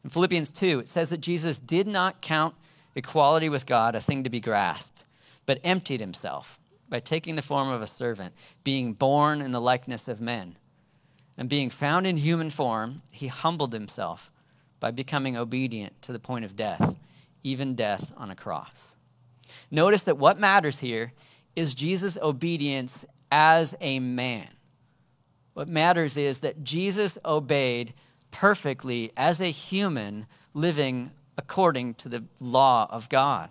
In 0.04 0.10
Philippians 0.10 0.52
2, 0.52 0.80
it 0.80 0.88
says 0.88 1.10
that 1.10 1.22
Jesus 1.22 1.60
did 1.60 1.88
not 1.88 2.22
count 2.22 2.56
equality 2.96 3.50
with 3.50 3.66
God 3.66 3.96
a 3.96 4.02
thing 4.02 4.24
to 4.24 4.30
be 4.30 4.40
grasped, 4.40 5.06
but 5.46 5.60
emptied 5.64 6.00
himself 6.00 6.60
by 6.90 7.00
taking 7.00 7.36
the 7.36 7.42
form 7.42 7.70
of 7.70 7.82
a 7.82 7.88
servant, 7.88 8.34
being 8.64 8.94
born 8.94 9.42
in 9.42 9.52
the 9.52 9.62
likeness 9.62 10.08
of 10.08 10.22
men. 10.22 10.58
And 11.38 11.50
being 11.50 11.70
found 11.70 12.06
in 12.06 12.18
human 12.18 12.50
form, 12.50 13.02
he 13.12 13.28
humbled 13.28 13.74
himself 13.74 14.30
by 14.80 14.92
becoming 14.92 15.36
obedient 15.36 16.02
to 16.04 16.12
the 16.12 16.20
point 16.20 16.46
of 16.46 16.56
death, 16.56 16.96
even 17.42 17.76
death 17.76 18.14
on 18.16 18.30
a 18.30 18.36
cross. 18.36 18.96
Notice 19.72 20.04
that 20.04 20.18
what 20.18 20.40
matters 20.40 20.80
here 20.80 21.14
is 21.56 21.74
Jesus' 21.74 22.18
obedience 22.22 23.06
as 23.32 23.74
a 23.82 24.00
man. 24.00 24.50
What 25.54 25.68
matters 25.68 26.18
is 26.18 26.40
that 26.40 26.64
Jesus 26.64 27.18
obeyed 27.26 27.94
perfectly 28.32 29.12
as 29.16 29.42
a 29.42 29.52
human 29.52 30.28
living 30.54 31.12
according 31.38 31.96
to 31.96 32.10
the 32.10 32.24
law 32.40 32.88
of 32.90 33.10
God. 33.10 33.50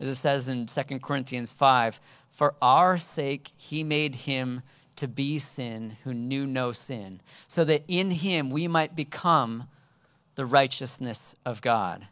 As 0.00 0.08
it 0.08 0.14
says 0.16 0.48
in 0.48 0.66
2 0.66 0.98
Corinthians 1.00 1.50
5, 1.50 2.00
for 2.28 2.54
our 2.62 2.98
sake 2.98 3.52
he 3.56 3.82
made 3.82 4.14
him 4.14 4.62
to 4.96 5.08
be 5.08 5.38
sin 5.38 5.96
who 6.04 6.12
knew 6.12 6.46
no 6.46 6.72
sin, 6.72 7.20
so 7.46 7.64
that 7.64 7.84
in 7.88 8.10
him 8.10 8.50
we 8.50 8.68
might 8.68 8.96
become 8.96 9.68
the 10.34 10.46
righteousness 10.46 11.34
of 11.44 11.62
God. 11.62 12.06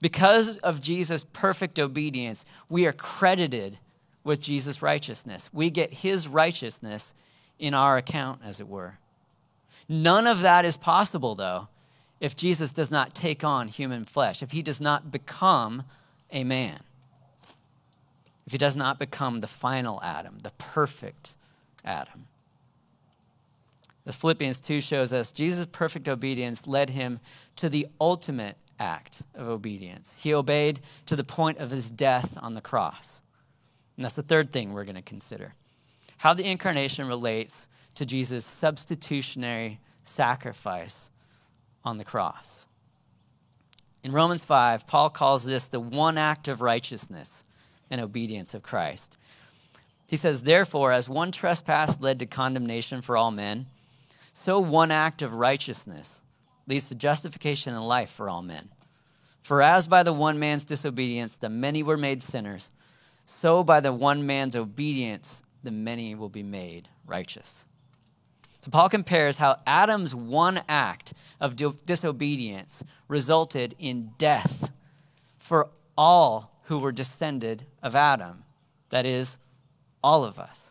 Because 0.00 0.56
of 0.58 0.80
Jesus' 0.80 1.24
perfect 1.32 1.78
obedience, 1.78 2.44
we 2.68 2.86
are 2.86 2.92
credited 2.92 3.78
with 4.22 4.40
Jesus' 4.40 4.82
righteousness. 4.82 5.48
We 5.52 5.70
get 5.70 5.92
his 5.92 6.28
righteousness 6.28 7.14
in 7.58 7.74
our 7.74 7.96
account, 7.96 8.40
as 8.44 8.60
it 8.60 8.68
were. 8.68 8.98
None 9.88 10.26
of 10.26 10.42
that 10.42 10.64
is 10.64 10.76
possible, 10.76 11.34
though, 11.34 11.68
if 12.20 12.36
Jesus 12.36 12.72
does 12.72 12.90
not 12.90 13.14
take 13.14 13.42
on 13.42 13.68
human 13.68 14.04
flesh, 14.04 14.42
if 14.42 14.52
he 14.52 14.62
does 14.62 14.80
not 14.80 15.10
become 15.10 15.84
a 16.30 16.44
man, 16.44 16.80
if 18.48 18.52
he 18.52 18.56
does 18.56 18.76
not 18.76 18.98
become 18.98 19.40
the 19.40 19.46
final 19.46 20.02
Adam, 20.02 20.38
the 20.42 20.52
perfect 20.52 21.34
Adam. 21.84 22.28
As 24.06 24.16
Philippians 24.16 24.58
2 24.62 24.80
shows 24.80 25.12
us, 25.12 25.30
Jesus' 25.30 25.66
perfect 25.66 26.08
obedience 26.08 26.66
led 26.66 26.88
him 26.88 27.20
to 27.56 27.68
the 27.68 27.86
ultimate 28.00 28.56
act 28.80 29.20
of 29.34 29.48
obedience. 29.48 30.14
He 30.16 30.32
obeyed 30.32 30.80
to 31.04 31.14
the 31.14 31.24
point 31.24 31.58
of 31.58 31.70
his 31.70 31.90
death 31.90 32.38
on 32.40 32.54
the 32.54 32.62
cross. 32.62 33.20
And 33.98 34.04
that's 34.06 34.14
the 34.14 34.22
third 34.22 34.50
thing 34.50 34.72
we're 34.72 34.84
going 34.84 34.94
to 34.94 35.02
consider 35.02 35.52
how 36.16 36.32
the 36.32 36.50
incarnation 36.50 37.06
relates 37.06 37.68
to 37.96 38.06
Jesus' 38.06 38.46
substitutionary 38.46 39.78
sacrifice 40.04 41.10
on 41.84 41.98
the 41.98 42.04
cross. 42.04 42.64
In 44.02 44.12
Romans 44.12 44.42
5, 44.42 44.86
Paul 44.86 45.10
calls 45.10 45.44
this 45.44 45.68
the 45.68 45.80
one 45.80 46.16
act 46.16 46.48
of 46.48 46.62
righteousness 46.62 47.44
and 47.90 48.00
obedience 48.00 48.54
of 48.54 48.62
Christ. 48.62 49.16
He 50.08 50.16
says, 50.16 50.42
Therefore, 50.42 50.92
as 50.92 51.08
one 51.08 51.32
trespass 51.32 52.00
led 52.00 52.18
to 52.20 52.26
condemnation 52.26 53.02
for 53.02 53.16
all 53.16 53.30
men, 53.30 53.66
so 54.32 54.58
one 54.58 54.90
act 54.90 55.20
of 55.22 55.34
righteousness 55.34 56.20
leads 56.66 56.88
to 56.88 56.94
justification 56.94 57.74
and 57.74 57.86
life 57.86 58.10
for 58.10 58.28
all 58.28 58.42
men. 58.42 58.68
For 59.42 59.62
as 59.62 59.86
by 59.86 60.02
the 60.02 60.12
one 60.12 60.38
man's 60.38 60.64
disobedience 60.64 61.36
the 61.36 61.48
many 61.48 61.82
were 61.82 61.96
made 61.96 62.22
sinners, 62.22 62.68
so 63.24 63.62
by 63.62 63.80
the 63.80 63.92
one 63.92 64.26
man's 64.26 64.56
obedience 64.56 65.42
the 65.62 65.70
many 65.70 66.14
will 66.14 66.28
be 66.28 66.42
made 66.42 66.88
righteous. 67.06 67.64
So 68.60 68.70
Paul 68.70 68.88
compares 68.88 69.38
how 69.38 69.60
Adam's 69.66 70.14
one 70.14 70.60
act 70.68 71.12
of 71.40 71.56
disobedience 71.56 72.82
resulted 73.06 73.74
in 73.78 74.12
death 74.18 74.70
for 75.36 75.68
all 75.96 76.57
who 76.68 76.78
were 76.78 76.92
descended 76.92 77.64
of 77.82 77.96
Adam. 77.96 78.44
That 78.90 79.06
is, 79.06 79.38
all 80.04 80.22
of 80.22 80.38
us. 80.38 80.70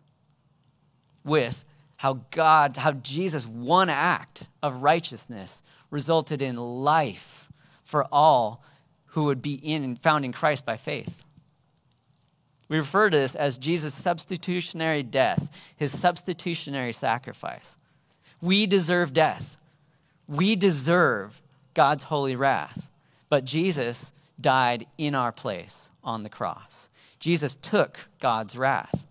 With 1.24 1.66
how 1.98 2.22
God, 2.30 2.78
how 2.78 2.92
Jesus' 2.92 3.48
one 3.48 3.90
act 3.90 4.44
of 4.62 4.84
righteousness 4.84 5.64
resulted 5.90 6.40
in 6.40 6.56
life 6.56 7.50
for 7.82 8.06
all 8.12 8.64
who 9.08 9.24
would 9.24 9.42
be 9.42 9.56
in 9.56 9.96
found 9.96 10.24
in 10.24 10.32
Christ 10.32 10.66
by 10.66 10.78
faith. 10.78 11.24
We 12.70 12.78
refer 12.78 13.10
to 13.10 13.18
this 13.18 13.34
as 13.34 13.58
Jesus' 13.58 13.96
substitutionary 13.96 15.02
death, 15.02 15.50
his 15.76 15.98
substitutionary 15.98 16.94
sacrifice. 16.94 17.76
We 18.40 18.68
deserve 18.68 19.14
death. 19.14 19.58
We 20.28 20.56
deserve 20.56 21.42
God's 21.74 22.04
holy 22.04 22.36
wrath. 22.36 22.88
But 23.30 23.46
Jesus 23.46 24.12
died 24.40 24.86
in 24.98 25.16
our 25.16 25.32
place 25.32 25.90
on 26.04 26.24
the 26.24 26.30
cross. 26.30 26.90
Jesus 27.20 27.56
took 27.56 28.08
God's 28.20 28.56
wrath. 28.56 29.08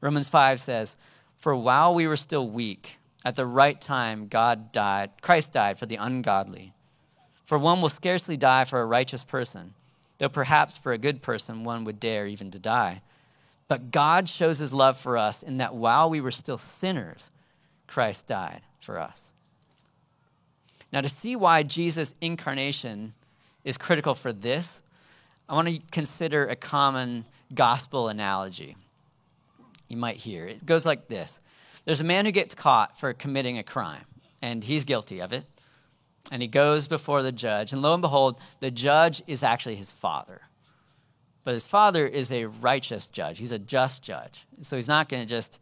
Romans 0.00 0.28
5 0.28 0.60
says, 0.60 0.96
For 1.36 1.54
while 1.54 1.94
we 1.94 2.06
were 2.06 2.16
still 2.16 2.48
weak, 2.48 2.98
at 3.24 3.36
the 3.36 3.46
right 3.46 3.80
time 3.80 4.28
God 4.28 4.72
died, 4.72 5.10
Christ 5.20 5.52
died 5.52 5.78
for 5.78 5.86
the 5.86 5.96
ungodly. 5.96 6.72
For 7.44 7.58
one 7.58 7.80
will 7.80 7.88
scarcely 7.88 8.36
die 8.36 8.64
for 8.64 8.80
a 8.80 8.86
righteous 8.86 9.24
person 9.24 9.74
though 10.18 10.28
perhaps 10.28 10.76
for 10.76 10.92
a 10.92 10.98
good 10.98 11.22
person 11.22 11.64
one 11.64 11.84
would 11.84 12.00
dare 12.00 12.26
even 12.26 12.50
to 12.52 12.58
die. 12.58 13.02
But 13.68 13.90
God 13.90 14.28
shows 14.28 14.58
his 14.58 14.72
love 14.72 14.96
for 14.96 15.16
us 15.16 15.42
in 15.42 15.56
that 15.56 15.74
while 15.74 16.08
we 16.08 16.20
were 16.20 16.30
still 16.30 16.58
sinners, 16.58 17.30
Christ 17.86 18.26
died 18.26 18.62
for 18.80 18.98
us. 18.98 19.32
Now, 20.92 21.00
to 21.00 21.08
see 21.08 21.34
why 21.34 21.62
Jesus' 21.62 22.14
incarnation 22.20 23.14
is 23.64 23.76
critical 23.76 24.14
for 24.14 24.32
this, 24.32 24.80
I 25.48 25.54
want 25.54 25.68
to 25.68 25.78
consider 25.90 26.46
a 26.46 26.56
common 26.56 27.24
gospel 27.54 28.08
analogy 28.08 28.76
you 29.88 29.96
might 29.96 30.16
hear. 30.16 30.46
It 30.46 30.64
goes 30.64 30.86
like 30.86 31.08
this 31.08 31.40
There's 31.84 32.00
a 32.00 32.04
man 32.04 32.26
who 32.26 32.32
gets 32.32 32.54
caught 32.54 32.98
for 32.98 33.12
committing 33.12 33.58
a 33.58 33.62
crime, 33.62 34.04
and 34.42 34.64
he's 34.64 34.84
guilty 34.84 35.20
of 35.20 35.32
it. 35.32 35.44
And 36.32 36.40
he 36.40 36.48
goes 36.48 36.88
before 36.88 37.22
the 37.22 37.32
judge, 37.32 37.72
and 37.72 37.82
lo 37.82 37.92
and 37.92 38.00
behold, 38.00 38.40
the 38.60 38.70
judge 38.70 39.22
is 39.26 39.42
actually 39.42 39.74
his 39.74 39.90
father. 39.90 40.40
But 41.44 41.52
his 41.52 41.66
father 41.66 42.06
is 42.06 42.32
a 42.32 42.46
righteous 42.46 43.06
judge, 43.06 43.38
he's 43.38 43.52
a 43.52 43.58
just 43.58 44.02
judge. 44.02 44.46
So 44.62 44.76
he's 44.76 44.88
not 44.88 45.08
going 45.08 45.22
to 45.22 45.28
just 45.28 45.58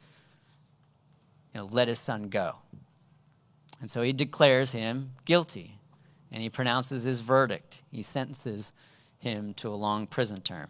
you 1.53 1.61
know, 1.61 1.69
let 1.71 1.89
his 1.89 1.99
son 1.99 2.29
go. 2.29 2.57
And 3.81 3.91
so 3.91 4.03
he 4.03 4.13
declares 4.13 4.71
him 4.71 5.13
guilty, 5.25 5.79
and 6.33 6.43
he 6.43 6.49
pronounces 6.49 7.05
his 7.05 7.21
verdict. 7.21 7.83
He 7.91 8.03
sentences 8.03 8.73
him 9.19 9.53
to 9.55 9.69
a 9.69 9.77
long 9.77 10.07
prison 10.07 10.41
term. 10.41 10.69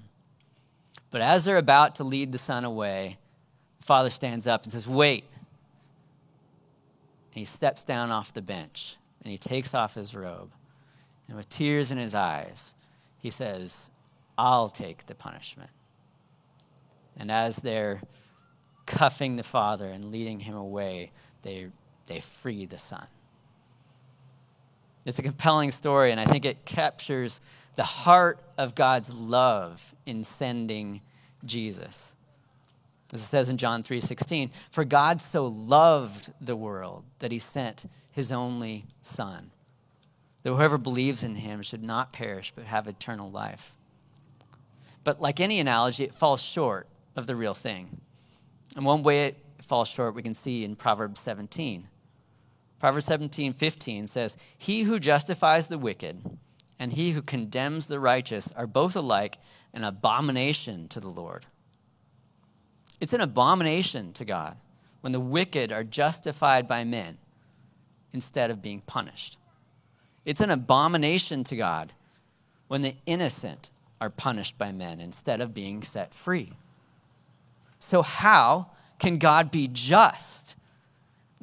But 1.11 1.21
as 1.21 1.45
they're 1.45 1.57
about 1.57 1.95
to 1.97 2.05
lead 2.05 2.33
the 2.33 2.39
son 2.39 2.65
away, 2.65 3.19
the 3.79 3.87
father 3.87 4.11
stands 4.11 4.47
up 4.47 4.65
and 4.65 4.73
says, 4.73 4.89
Wait. 4.89 5.25
And 7.33 7.39
he 7.39 7.45
steps 7.45 7.85
down 7.85 8.11
off 8.11 8.35
the 8.35 8.43
bench 8.43 8.97
and 9.23 9.31
he 9.31 9.39
takes 9.39 9.73
off 9.73 9.95
his 9.95 10.15
robe. 10.15 10.51
And 11.29 11.37
with 11.37 11.49
tears 11.49 11.91
in 11.91 11.97
his 11.97 12.15
eyes, 12.15 12.65
he 13.19 13.31
says, 13.31 13.77
I'll 14.37 14.69
take 14.69 15.07
the 15.07 15.15
punishment. 15.15 15.71
And 17.17 17.31
as 17.31 17.57
they're 17.57 18.03
cuffing 18.87 19.37
the 19.37 19.43
father 19.43 19.87
and 19.87 20.11
leading 20.11 20.41
him 20.41 20.57
away, 20.57 21.13
they, 21.43 21.69
they 22.07 22.21
free 22.21 22.67
the 22.67 22.79
son. 22.79 23.07
It's 25.05 25.19
a 25.19 25.23
compelling 25.23 25.71
story, 25.71 26.11
and 26.13 26.21
I 26.21 26.25
think 26.25 26.45
it 26.45 26.65
captures 26.65 27.41
the 27.77 27.85
heart 27.85 28.41
of 28.57 28.75
God's 28.75 29.11
love 29.11 29.95
in 30.07 30.25
sending 30.25 31.01
Jesus. 31.45 32.13
As 33.13 33.23
it 33.23 33.27
says 33.27 33.51
in 33.51 33.59
John 33.59 33.83
3:16, 33.83 34.51
for 34.71 34.85
God 34.85 35.21
so 35.21 35.47
loved 35.47 36.33
the 36.41 36.57
world 36.57 37.05
that 37.19 37.33
he 37.33 37.39
sent 37.39 37.85
his 38.11 38.33
only 38.33 38.87
son. 39.03 39.51
That 40.43 40.53
whoever 40.53 40.79
believes 40.79 41.23
in 41.23 41.37
him 41.37 41.63
should 41.63 41.83
not 41.83 42.13
perish 42.13 42.53
but 42.55 42.65
have 42.65 42.87
eternal 42.87 43.31
life. 43.31 43.77
But 45.05 45.21
like 45.21 45.41
any 45.41 45.61
analogy, 45.61 46.05
it 46.05 46.15
falls 46.15 46.41
short 46.41 46.89
of 47.17 47.27
the 47.27 47.37
real 47.37 47.55
thing. 47.55 48.01
And 48.77 48.87
one 48.87 49.03
way 49.03 49.27
it 49.27 49.37
falls 49.61 49.89
short 49.89 50.15
we 50.15 50.23
can 50.23 50.35
see 50.35 50.65
in 50.65 50.77
Proverbs 50.77 51.21
17. 51.21 51.89
Proverbs 52.83 53.07
17, 53.07 53.53
15 53.53 54.09
says, 54.09 54.37
He 54.59 54.83
who 54.83 54.99
justifies 54.99 55.69
the 55.69 55.79
wicked 55.79 56.21
and 56.81 56.93
he 56.93 57.13
who 57.13 57.23
condemns 57.23 57.87
the 57.87 58.01
righteous 58.01 58.51
are 58.57 58.67
both 58.67 58.97
alike 58.97 59.39
an 59.73 59.85
abomination 59.85 60.89
to 60.89 60.99
the 60.99 61.09
Lord. 61.09 61.47
It's 62.99 63.13
an 63.13 63.21
abomination 63.21 64.13
to 64.15 64.25
God 64.25 64.57
when 65.01 65.13
the 65.13 65.21
wicked 65.21 65.71
are 65.71 65.85
justified 65.85 66.67
by 66.67 66.83
men 66.83 67.19
instead 68.13 68.51
of 68.51 68.61
being 68.61 68.81
punished. 68.81 69.39
It's 70.25 70.41
an 70.41 70.51
abomination 70.51 71.45
to 71.45 71.55
God 71.55 71.93
when 72.67 72.83
the 72.83 72.97
innocent 73.07 73.71
are 74.01 74.11
punished 74.11 74.59
by 74.59 74.73
men 74.73 74.99
instead 74.99 75.41
of 75.41 75.55
being 75.55 75.85
set 75.85 76.13
free. 76.13 76.55
So, 77.79 78.03
how 78.03 78.73
can 78.99 79.19
God 79.19 79.53
be 79.53 79.69
just 79.69 80.42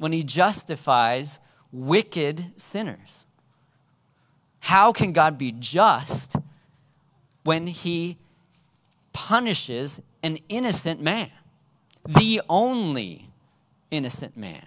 when 0.00 0.12
he 0.12 0.22
justifies 0.24 1.38
wicked 1.70 2.52
sinners? 2.56 3.24
How 4.58 4.92
can 4.92 5.12
God 5.12 5.38
be 5.38 5.52
just 5.52 6.34
when 7.44 7.68
he 7.68 8.18
punishes 9.12 10.00
an 10.22 10.38
innocent 10.48 11.00
man? 11.00 11.30
the 12.06 12.42
only 12.48 13.30
innocent 13.90 14.36
man. 14.36 14.66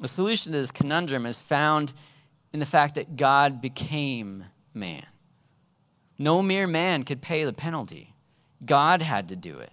The 0.00 0.08
solution 0.08 0.52
to 0.52 0.58
this 0.58 0.70
conundrum 0.70 1.26
is 1.26 1.38
found 1.38 1.92
in 2.52 2.60
the 2.60 2.66
fact 2.66 2.96
that 2.96 3.16
God 3.16 3.60
became 3.60 4.46
man. 4.74 5.06
No 6.18 6.42
mere 6.42 6.66
man 6.66 7.04
could 7.04 7.22
pay 7.22 7.44
the 7.44 7.52
penalty, 7.52 8.14
God 8.64 9.02
had 9.02 9.28
to 9.28 9.36
do 9.36 9.58
it. 9.58 9.72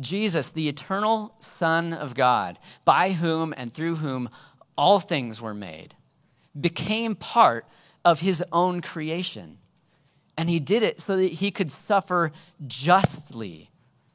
Jesus, 0.00 0.50
the 0.50 0.68
eternal 0.68 1.34
Son 1.38 1.92
of 1.92 2.14
God, 2.14 2.58
by 2.84 3.12
whom 3.12 3.52
and 3.56 3.72
through 3.72 3.96
whom 3.96 4.28
all 4.76 5.00
things 5.00 5.40
were 5.40 5.54
made, 5.54 5.94
became 6.58 7.14
part 7.14 7.66
of 8.04 8.20
his 8.20 8.42
own 8.52 8.80
creation. 8.80 9.58
And 10.36 10.48
he 10.48 10.58
did 10.58 10.82
it 10.82 11.00
so 11.00 11.16
that 11.16 11.32
he 11.32 11.50
could 11.50 11.70
suffer 11.70 12.32
justly 12.66 13.70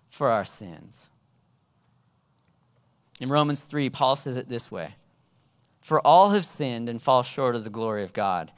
for 0.07 0.29
our 0.29 0.45
sins. 0.45 1.09
In 3.19 3.29
Romans 3.29 3.61
3, 3.61 3.89
Paul 3.89 4.15
says 4.15 4.37
it 4.37 4.49
this 4.49 4.71
way 4.71 4.95
For 5.81 6.05
all 6.05 6.31
have 6.31 6.45
sinned 6.45 6.89
and 6.89 7.01
fall 7.01 7.23
short 7.23 7.55
of 7.55 7.63
the 7.63 7.69
glory 7.69 8.03
of 8.03 8.13
God, 8.13 8.51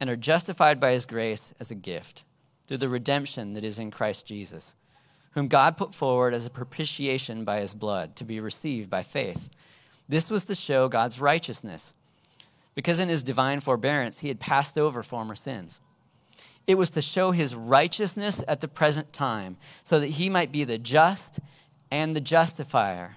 and 0.00 0.10
are 0.10 0.16
justified 0.16 0.80
by 0.80 0.92
his 0.92 1.06
grace 1.06 1.54
as 1.60 1.70
a 1.70 1.76
gift, 1.76 2.24
through 2.66 2.78
the 2.78 2.88
redemption 2.88 3.54
that 3.54 3.64
is 3.64 3.78
in 3.78 3.90
Christ 3.90 4.26
Jesus, 4.26 4.74
whom 5.34 5.48
God 5.48 5.76
put 5.76 5.94
forward 5.94 6.32
as 6.32 6.46
a 6.46 6.50
propitiation 6.50 7.44
by 7.44 7.60
his 7.60 7.74
blood, 7.74 8.16
to 8.16 8.24
be 8.24 8.40
received 8.40 8.88
by 8.88 9.02
faith. 9.02 9.48
This 10.08 10.30
was 10.30 10.44
to 10.46 10.54
show 10.54 10.88
God's 10.88 11.20
righteousness, 11.20 11.92
because 12.74 13.00
in 13.00 13.08
his 13.08 13.22
divine 13.22 13.60
forbearance 13.60 14.20
he 14.20 14.28
had 14.28 14.40
passed 14.40 14.78
over 14.78 15.02
former 15.02 15.34
sins. 15.34 15.80
It 16.66 16.76
was 16.76 16.90
to 16.90 17.02
show 17.02 17.32
his 17.32 17.54
righteousness 17.54 18.42
at 18.48 18.60
the 18.60 18.68
present 18.68 19.12
time, 19.12 19.56
so 19.82 20.00
that 20.00 20.08
he 20.08 20.30
might 20.30 20.52
be 20.52 20.64
the 20.64 20.78
just 20.78 21.40
and 21.90 22.14
the 22.16 22.20
justifier 22.20 23.16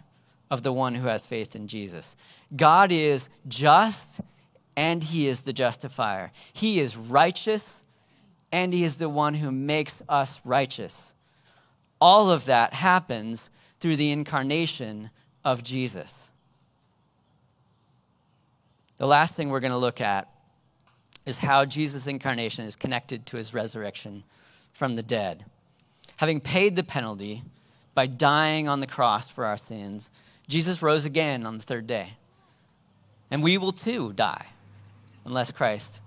of 0.49 0.63
the 0.63 0.73
one 0.73 0.95
who 0.95 1.07
has 1.07 1.25
faith 1.25 1.55
in 1.55 1.67
Jesus. 1.67 2.15
God 2.55 2.91
is 2.91 3.29
just 3.47 4.21
and 4.75 5.03
he 5.03 5.27
is 5.27 5.41
the 5.41 5.53
justifier. 5.53 6.31
He 6.53 6.79
is 6.79 6.95
righteous 6.95 7.83
and 8.51 8.73
he 8.73 8.83
is 8.83 8.97
the 8.97 9.09
one 9.09 9.33
who 9.33 9.51
makes 9.51 10.01
us 10.07 10.39
righteous. 10.45 11.13
All 11.99 12.29
of 12.29 12.45
that 12.45 12.73
happens 12.73 13.49
through 13.79 13.95
the 13.95 14.11
incarnation 14.11 15.09
of 15.43 15.63
Jesus. 15.63 16.29
The 18.97 19.07
last 19.07 19.35
thing 19.35 19.49
we're 19.49 19.59
going 19.59 19.71
to 19.71 19.77
look 19.77 20.01
at 20.01 20.27
is 21.25 21.39
how 21.39 21.65
Jesus' 21.65 22.07
incarnation 22.07 22.65
is 22.65 22.75
connected 22.75 23.25
to 23.27 23.37
his 23.37 23.53
resurrection 23.53 24.23
from 24.71 24.95
the 24.95 25.03
dead. 25.03 25.45
Having 26.17 26.41
paid 26.41 26.75
the 26.75 26.83
penalty 26.83 27.43
by 27.93 28.07
dying 28.07 28.67
on 28.67 28.79
the 28.79 28.87
cross 28.87 29.29
for 29.29 29.45
our 29.45 29.57
sins, 29.57 30.09
Jesus 30.47 30.81
rose 30.81 31.05
again 31.05 31.45
on 31.45 31.57
the 31.57 31.63
third 31.63 31.85
day. 31.85 32.13
And 33.29 33.43
we 33.43 33.57
will 33.57 33.71
too 33.71 34.13
die 34.13 34.47
unless 35.25 35.51
Christ 35.51 35.99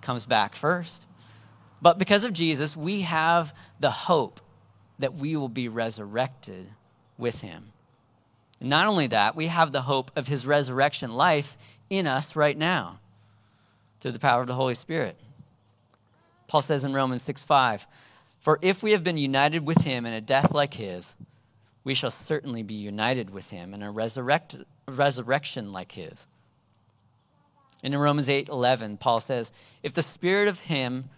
comes 0.00 0.24
back 0.24 0.54
first. 0.54 1.06
But 1.80 1.98
because 1.98 2.24
of 2.24 2.32
Jesus, 2.32 2.76
we 2.76 3.02
have 3.02 3.54
the 3.78 3.90
hope 3.90 4.40
that 4.98 5.14
we 5.14 5.36
will 5.36 5.48
be 5.48 5.68
resurrected 5.68 6.68
with 7.18 7.40
him. 7.40 7.72
And 8.60 8.70
not 8.70 8.86
only 8.86 9.06
that, 9.08 9.34
we 9.34 9.48
have 9.48 9.72
the 9.72 9.82
hope 9.82 10.10
of 10.16 10.28
his 10.28 10.46
resurrection 10.46 11.12
life 11.12 11.56
in 11.90 12.06
us 12.06 12.36
right 12.36 12.56
now 12.56 13.00
through 14.00 14.12
the 14.12 14.18
power 14.18 14.40
of 14.40 14.46
the 14.46 14.54
Holy 14.54 14.74
Spirit. 14.74 15.16
Paul 16.48 16.62
says 16.62 16.84
in 16.84 16.92
Romans 16.92 17.22
6 17.22 17.42
5, 17.42 17.86
For 18.38 18.58
if 18.62 18.82
we 18.82 18.92
have 18.92 19.02
been 19.02 19.16
united 19.16 19.66
with 19.66 19.84
him 19.84 20.04
in 20.06 20.12
a 20.12 20.20
death 20.20 20.52
like 20.52 20.74
his, 20.74 21.14
we 21.84 21.94
shall 21.94 22.10
certainly 22.10 22.62
be 22.62 22.74
united 22.74 23.30
with 23.30 23.50
him 23.50 23.74
in 23.74 23.82
a 23.82 23.90
resurrect, 23.90 24.56
resurrection 24.86 25.72
like 25.72 25.92
his. 25.92 26.26
And 27.82 27.94
in 27.94 28.00
Romans 28.00 28.28
8 28.28 28.48
11, 28.48 28.98
Paul 28.98 29.20
says, 29.20 29.50
If 29.82 29.92
the 29.92 30.02
spirit 30.02 30.48
of 30.48 30.60
him 30.60 31.10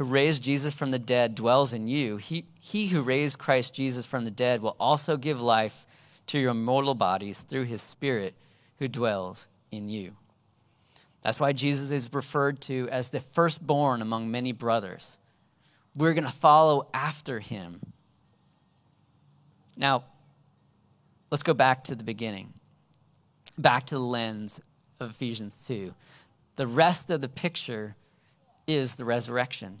who 0.00 0.06
raised 0.06 0.42
Jesus 0.42 0.72
from 0.72 0.92
the 0.92 0.98
dead 0.98 1.34
dwells 1.34 1.74
in 1.74 1.86
you, 1.86 2.16
he, 2.16 2.46
he 2.58 2.86
who 2.86 3.02
raised 3.02 3.38
Christ 3.38 3.74
Jesus 3.74 4.06
from 4.06 4.24
the 4.24 4.30
dead 4.30 4.62
will 4.62 4.74
also 4.80 5.18
give 5.18 5.42
life 5.42 5.84
to 6.28 6.38
your 6.38 6.54
mortal 6.54 6.94
bodies 6.94 7.36
through 7.36 7.64
his 7.64 7.82
spirit 7.82 8.34
who 8.78 8.88
dwells 8.88 9.46
in 9.70 9.90
you. 9.90 10.12
That's 11.20 11.38
why 11.38 11.52
Jesus 11.52 11.90
is 11.90 12.14
referred 12.14 12.62
to 12.62 12.88
as 12.90 13.10
the 13.10 13.20
firstborn 13.20 14.00
among 14.00 14.30
many 14.30 14.52
brothers. 14.52 15.18
We're 15.94 16.14
going 16.14 16.24
to 16.24 16.32
follow 16.32 16.88
after 16.94 17.38
him. 17.38 17.92
Now, 19.76 20.04
let's 21.30 21.42
go 21.42 21.52
back 21.52 21.84
to 21.84 21.94
the 21.94 22.04
beginning, 22.04 22.54
back 23.58 23.84
to 23.88 23.96
the 23.96 24.00
lens 24.00 24.62
of 24.98 25.10
Ephesians 25.10 25.62
2. 25.66 25.94
The 26.56 26.66
rest 26.66 27.10
of 27.10 27.20
the 27.20 27.28
picture 27.28 27.96
is 28.66 28.94
the 28.94 29.04
resurrection. 29.04 29.80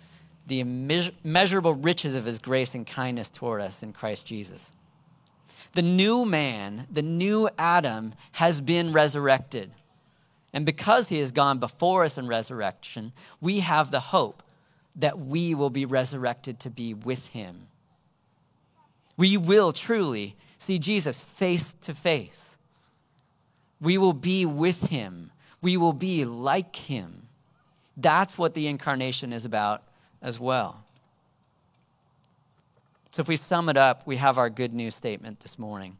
the 0.51 0.59
immeasurable 0.59 1.73
riches 1.73 2.13
of 2.13 2.25
His 2.25 2.37
grace 2.37 2.75
and 2.75 2.85
kindness 2.85 3.29
toward 3.29 3.61
us 3.61 3.81
in 3.81 3.93
Christ 3.93 4.25
Jesus. 4.25 4.73
The 5.71 5.81
new 5.81 6.25
man, 6.25 6.87
the 6.91 7.01
new 7.01 7.49
Adam, 7.57 8.13
has 8.33 8.59
been 8.59 8.91
resurrected. 8.91 9.71
And 10.51 10.65
because 10.65 11.07
he 11.07 11.19
has 11.19 11.31
gone 11.31 11.59
before 11.59 12.03
us 12.03 12.17
in 12.17 12.27
resurrection, 12.27 13.13
we 13.39 13.61
have 13.61 13.91
the 13.91 14.01
hope 14.01 14.43
that 14.97 15.17
we 15.17 15.55
will 15.55 15.69
be 15.69 15.85
resurrected 15.85 16.59
to 16.59 16.69
be 16.69 16.93
with 16.93 17.27
him. 17.27 17.67
We 19.15 19.37
will 19.37 19.71
truly 19.71 20.35
see 20.57 20.79
Jesus 20.79 21.21
face 21.21 21.77
to 21.83 21.93
face. 21.93 22.57
We 23.79 23.97
will 23.97 24.11
be 24.11 24.45
with 24.45 24.87
him. 24.89 25.31
We 25.61 25.77
will 25.77 25.93
be 25.93 26.25
like 26.25 26.75
him. 26.75 27.29
That's 27.95 28.37
what 28.37 28.53
the 28.53 28.67
incarnation 28.67 29.31
is 29.31 29.45
about 29.45 29.83
as 30.21 30.39
well. 30.39 30.83
So, 33.11 33.21
if 33.21 33.27
we 33.27 33.35
sum 33.35 33.67
it 33.67 33.77
up, 33.77 34.07
we 34.07 34.17
have 34.17 34.37
our 34.37 34.49
good 34.49 34.73
news 34.73 34.95
statement 34.95 35.41
this 35.41 35.59
morning. 35.59 35.97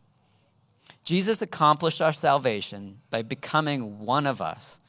Jesus 1.03 1.41
accomplished 1.41 2.01
our 2.01 2.13
salvation 2.13 2.99
by 3.09 3.21
becoming 3.21 3.99
one 3.99 4.25
of 4.25 4.41
us 4.41 4.79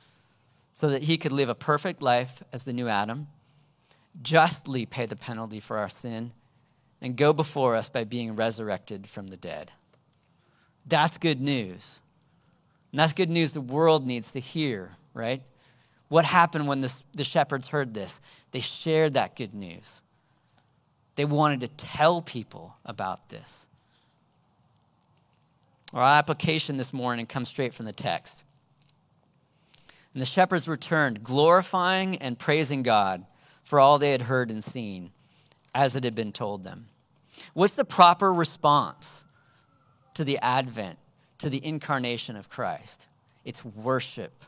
so 0.73 0.88
that 0.88 1.05
he 1.05 1.16
could 1.16 1.33
live 1.33 1.49
a 1.49 1.55
perfect 1.55 2.03
life 2.03 2.42
as 2.53 2.64
the 2.64 2.73
new 2.73 2.88
Adam, 2.88 3.29
justly 4.21 4.87
pay 4.87 5.07
the 5.07 5.16
penalty 5.16 5.59
for 5.59 5.79
our 5.79 5.88
sin, 5.88 6.33
and 7.01 7.16
go 7.16 7.33
before 7.33 7.75
us 7.75 7.88
by 7.88 8.05
being 8.05 8.37
resurrected 8.37 9.09
from 9.09 9.29
the 9.29 9.37
dead. 9.37 9.73
That's 10.87 11.18
good 11.18 11.40
news. 11.40 12.01
And 12.92 12.99
that's 12.99 13.12
good 13.12 13.31
news 13.31 13.53
the 13.53 13.61
world 13.61 14.07
needs 14.07 14.33
to 14.33 14.40
hear, 14.40 14.92
right? 15.14 15.42
What 16.12 16.27
happened 16.27 16.68
when 16.68 16.81
the, 16.81 16.92
the 17.14 17.25
shepherds 17.25 17.68
heard 17.68 17.94
this? 17.94 18.20
They 18.51 18.61
shared 18.61 19.14
that 19.14 19.35
good 19.35 19.55
news. 19.55 20.03
They 21.16 21.25
wanted 21.25 21.62
to 21.62 21.68
tell 21.68 22.20
people 22.20 22.77
about 22.85 23.31
this. 23.31 23.64
Our 25.94 26.03
application 26.03 26.77
this 26.77 26.92
morning 26.92 27.25
comes 27.25 27.48
straight 27.48 27.72
from 27.72 27.87
the 27.87 27.94
text. 27.94 28.42
And 30.12 30.20
the 30.20 30.27
shepherds 30.27 30.68
returned, 30.68 31.22
glorifying 31.22 32.16
and 32.16 32.38
praising 32.38 32.83
God 32.83 33.25
for 33.62 33.81
all 33.81 33.98
they 33.98 34.12
had 34.12 34.22
heard 34.22 34.51
and 34.51 34.62
seen, 34.62 35.12
as 35.75 35.96
it 35.96 36.05
had 36.05 36.14
been 36.14 36.33
told 36.33 36.62
them. 36.62 36.88
What's 37.55 37.72
the 37.72 37.87
proper 37.87 38.31
response 38.31 39.22
to 40.12 40.25
the 40.25 40.37
advent, 40.42 40.98
to 41.38 41.48
the 41.48 41.64
incarnation 41.64 42.37
of 42.37 42.51
Christ? 42.51 43.07
It's 43.46 43.64
worship. 43.64 44.44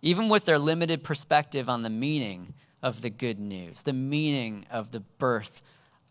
Even 0.00 0.28
with 0.28 0.44
their 0.44 0.58
limited 0.58 1.02
perspective 1.02 1.68
on 1.68 1.82
the 1.82 1.90
meaning 1.90 2.54
of 2.82 3.02
the 3.02 3.10
good 3.10 3.38
news, 3.38 3.82
the 3.82 3.92
meaning 3.92 4.66
of 4.70 4.92
the 4.92 5.00
birth 5.00 5.62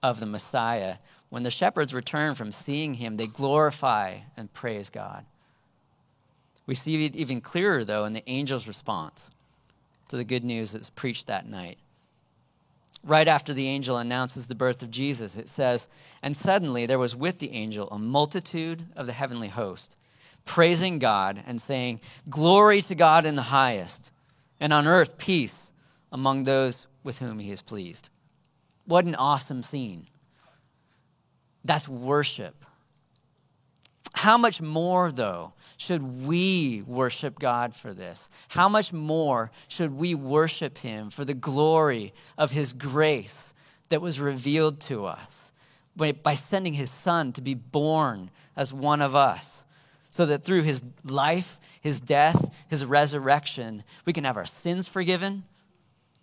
of 0.03 0.19
the 0.19 0.25
Messiah. 0.25 0.97
When 1.29 1.43
the 1.43 1.51
shepherds 1.51 1.93
return 1.93 2.35
from 2.35 2.51
seeing 2.51 2.95
him, 2.95 3.17
they 3.17 3.27
glorify 3.27 4.19
and 4.35 4.53
praise 4.53 4.89
God. 4.89 5.25
We 6.65 6.75
see 6.75 7.05
it 7.05 7.15
even 7.15 7.41
clearer, 7.41 7.83
though, 7.83 8.05
in 8.05 8.13
the 8.13 8.27
angel's 8.27 8.67
response 8.67 9.29
to 10.09 10.17
the 10.17 10.23
good 10.23 10.43
news 10.43 10.71
that's 10.71 10.89
preached 10.89 11.27
that 11.27 11.47
night. 11.47 11.77
Right 13.03 13.27
after 13.27 13.53
the 13.53 13.67
angel 13.67 13.97
announces 13.97 14.47
the 14.47 14.55
birth 14.55 14.81
of 14.81 14.91
Jesus, 14.91 15.35
it 15.35 15.47
says, 15.47 15.87
And 16.21 16.35
suddenly 16.35 16.85
there 16.85 16.99
was 16.99 17.15
with 17.15 17.39
the 17.39 17.51
angel 17.51 17.89
a 17.89 17.97
multitude 17.97 18.85
of 18.95 19.05
the 19.05 19.13
heavenly 19.13 19.47
host, 19.47 19.95
praising 20.47 20.97
God 20.99 21.43
and 21.45 21.61
saying, 21.61 22.01
Glory 22.29 22.81
to 22.81 22.95
God 22.95 23.25
in 23.25 23.35
the 23.35 23.43
highest, 23.43 24.11
and 24.59 24.73
on 24.73 24.87
earth 24.87 25.17
peace 25.17 25.71
among 26.11 26.43
those 26.43 26.87
with 27.03 27.19
whom 27.19 27.39
he 27.39 27.51
is 27.51 27.61
pleased. 27.61 28.09
What 28.85 29.05
an 29.05 29.15
awesome 29.15 29.61
scene. 29.61 30.07
That's 31.63 31.87
worship. 31.87 32.65
How 34.13 34.37
much 34.37 34.61
more, 34.61 35.11
though, 35.11 35.53
should 35.77 36.25
we 36.25 36.81
worship 36.87 37.37
God 37.37 37.75
for 37.75 37.93
this? 37.93 38.29
How 38.47 38.67
much 38.67 38.91
more 38.91 39.51
should 39.67 39.95
we 39.95 40.15
worship 40.15 40.79
Him 40.79 41.09
for 41.09 41.23
the 41.23 41.35
glory 41.35 42.13
of 42.37 42.51
His 42.51 42.73
grace 42.73 43.53
that 43.89 44.01
was 44.01 44.19
revealed 44.19 44.79
to 44.81 45.05
us 45.05 45.51
by 45.95 46.33
sending 46.33 46.73
His 46.73 46.89
Son 46.89 47.31
to 47.33 47.41
be 47.41 47.53
born 47.53 48.31
as 48.55 48.73
one 48.73 49.01
of 49.01 49.15
us, 49.15 49.56
so 50.17 50.25
that 50.25 50.43
through 50.43 50.63
His 50.63 50.81
life, 51.03 51.59
His 51.79 51.99
death, 51.99 52.55
His 52.67 52.83
resurrection, 52.83 53.83
we 54.03 54.13
can 54.13 54.23
have 54.23 54.35
our 54.35 54.47
sins 54.47 54.87
forgiven, 54.87 55.43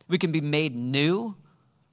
we 0.08 0.18
can 0.18 0.32
be 0.32 0.40
made 0.40 0.76
new. 0.76 1.36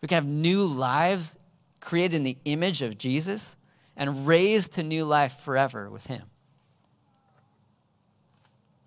We 0.01 0.07
can 0.07 0.15
have 0.15 0.25
new 0.25 0.65
lives 0.65 1.37
created 1.79 2.15
in 2.15 2.23
the 2.23 2.39
image 2.43 2.81
of 2.81 2.97
Jesus 2.97 3.55
and 3.95 4.25
raised 4.25 4.73
to 4.73 4.83
new 4.83 5.05
life 5.05 5.41
forever 5.41 5.91
with 5.91 6.07
Him. 6.07 6.23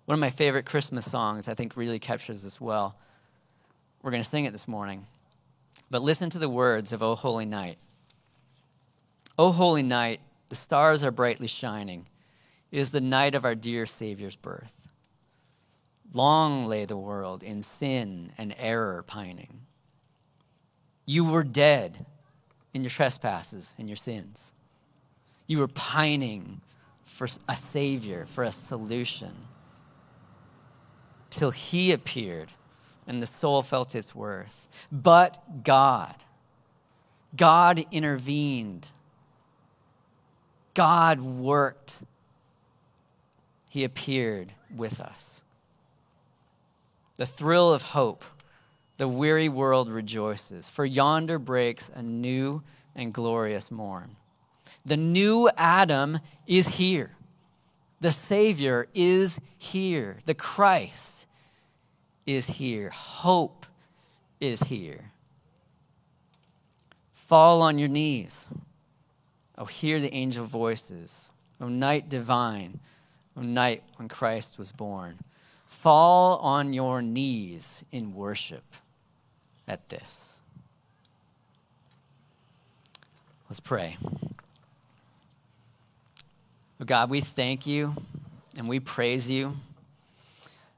One 0.03 0.15
of 0.15 0.19
my 0.19 0.29
favorite 0.29 0.65
Christmas 0.65 1.09
songs, 1.09 1.47
I 1.47 1.53
think, 1.53 1.77
really 1.77 1.99
captures 1.99 2.43
this 2.43 2.59
well. 2.59 2.97
We're 4.03 4.11
going 4.11 4.23
to 4.23 4.29
sing 4.29 4.43
it 4.43 4.51
this 4.51 4.67
morning. 4.67 5.07
But 5.89 6.01
listen 6.01 6.29
to 6.31 6.37
the 6.37 6.49
words 6.49 6.91
of 6.91 7.01
O 7.01 7.15
Holy 7.15 7.45
Night. 7.45 7.77
O 9.39 9.53
Holy 9.53 9.83
Night, 9.83 10.19
the 10.49 10.55
stars 10.55 11.05
are 11.05 11.11
brightly 11.11 11.47
shining. 11.47 12.07
It 12.75 12.79
is 12.79 12.91
the 12.91 12.99
night 12.99 13.35
of 13.35 13.45
our 13.45 13.55
dear 13.55 13.85
Savior's 13.85 14.35
birth. 14.35 14.91
Long 16.13 16.65
lay 16.65 16.83
the 16.83 16.97
world 16.97 17.41
in 17.41 17.61
sin 17.61 18.33
and 18.37 18.53
error 18.59 19.01
pining. 19.01 19.61
You 21.05 21.23
were 21.23 21.45
dead 21.45 22.05
in 22.73 22.81
your 22.81 22.89
trespasses 22.89 23.73
and 23.77 23.87
your 23.87 23.95
sins. 23.95 24.51
You 25.47 25.59
were 25.59 25.69
pining 25.69 26.59
for 27.05 27.29
a 27.47 27.55
Savior, 27.55 28.25
for 28.25 28.43
a 28.43 28.51
solution. 28.51 29.31
Till 31.29 31.51
He 31.51 31.93
appeared 31.93 32.51
and 33.07 33.23
the 33.23 33.27
soul 33.27 33.63
felt 33.63 33.95
its 33.95 34.13
worth. 34.13 34.67
But 34.91 35.63
God, 35.63 36.25
God 37.37 37.85
intervened. 37.89 38.89
God 40.73 41.21
worked. 41.21 41.99
He 43.75 43.83
appeared 43.83 44.53
with 44.73 45.01
us 45.01 45.41
the 47.17 47.25
thrill 47.25 47.73
of 47.73 47.81
hope, 47.81 48.23
the 48.95 49.05
weary 49.05 49.49
world 49.49 49.89
rejoices, 49.89 50.69
for 50.69 50.85
yonder 50.85 51.37
breaks 51.37 51.91
a 51.93 52.01
new 52.01 52.63
and 52.95 53.13
glorious 53.13 53.69
morn. 53.69 54.15
The 54.85 54.95
new 54.95 55.49
Adam 55.57 56.19
is 56.47 56.69
here. 56.69 57.17
The 57.99 58.13
Savior 58.13 58.87
is 58.93 59.41
here. 59.57 60.19
The 60.25 60.35
Christ 60.35 61.25
is 62.25 62.47
here. 62.47 62.91
Hope 62.91 63.65
is 64.39 64.61
here. 64.61 65.11
Fall 67.11 67.61
on 67.61 67.77
your 67.77 67.89
knees. 67.89 68.45
Oh, 69.57 69.65
hear 69.65 69.99
the 69.99 70.13
angel 70.13 70.45
voices. 70.45 71.29
O 71.59 71.67
night 71.67 72.07
divine, 72.07 72.79
night 73.43 73.83
when 73.97 74.07
Christ 74.07 74.57
was 74.57 74.71
born. 74.71 75.19
Fall 75.67 76.37
on 76.37 76.73
your 76.73 77.01
knees 77.01 77.83
in 77.91 78.13
worship 78.13 78.63
at 79.67 79.89
this. 79.89 80.35
Let's 83.49 83.59
pray. 83.59 83.97
Oh 86.79 86.85
God, 86.85 87.09
we 87.09 87.21
thank 87.21 87.67
you 87.67 87.95
and 88.57 88.67
we 88.67 88.79
praise 88.79 89.29
you 89.29 89.57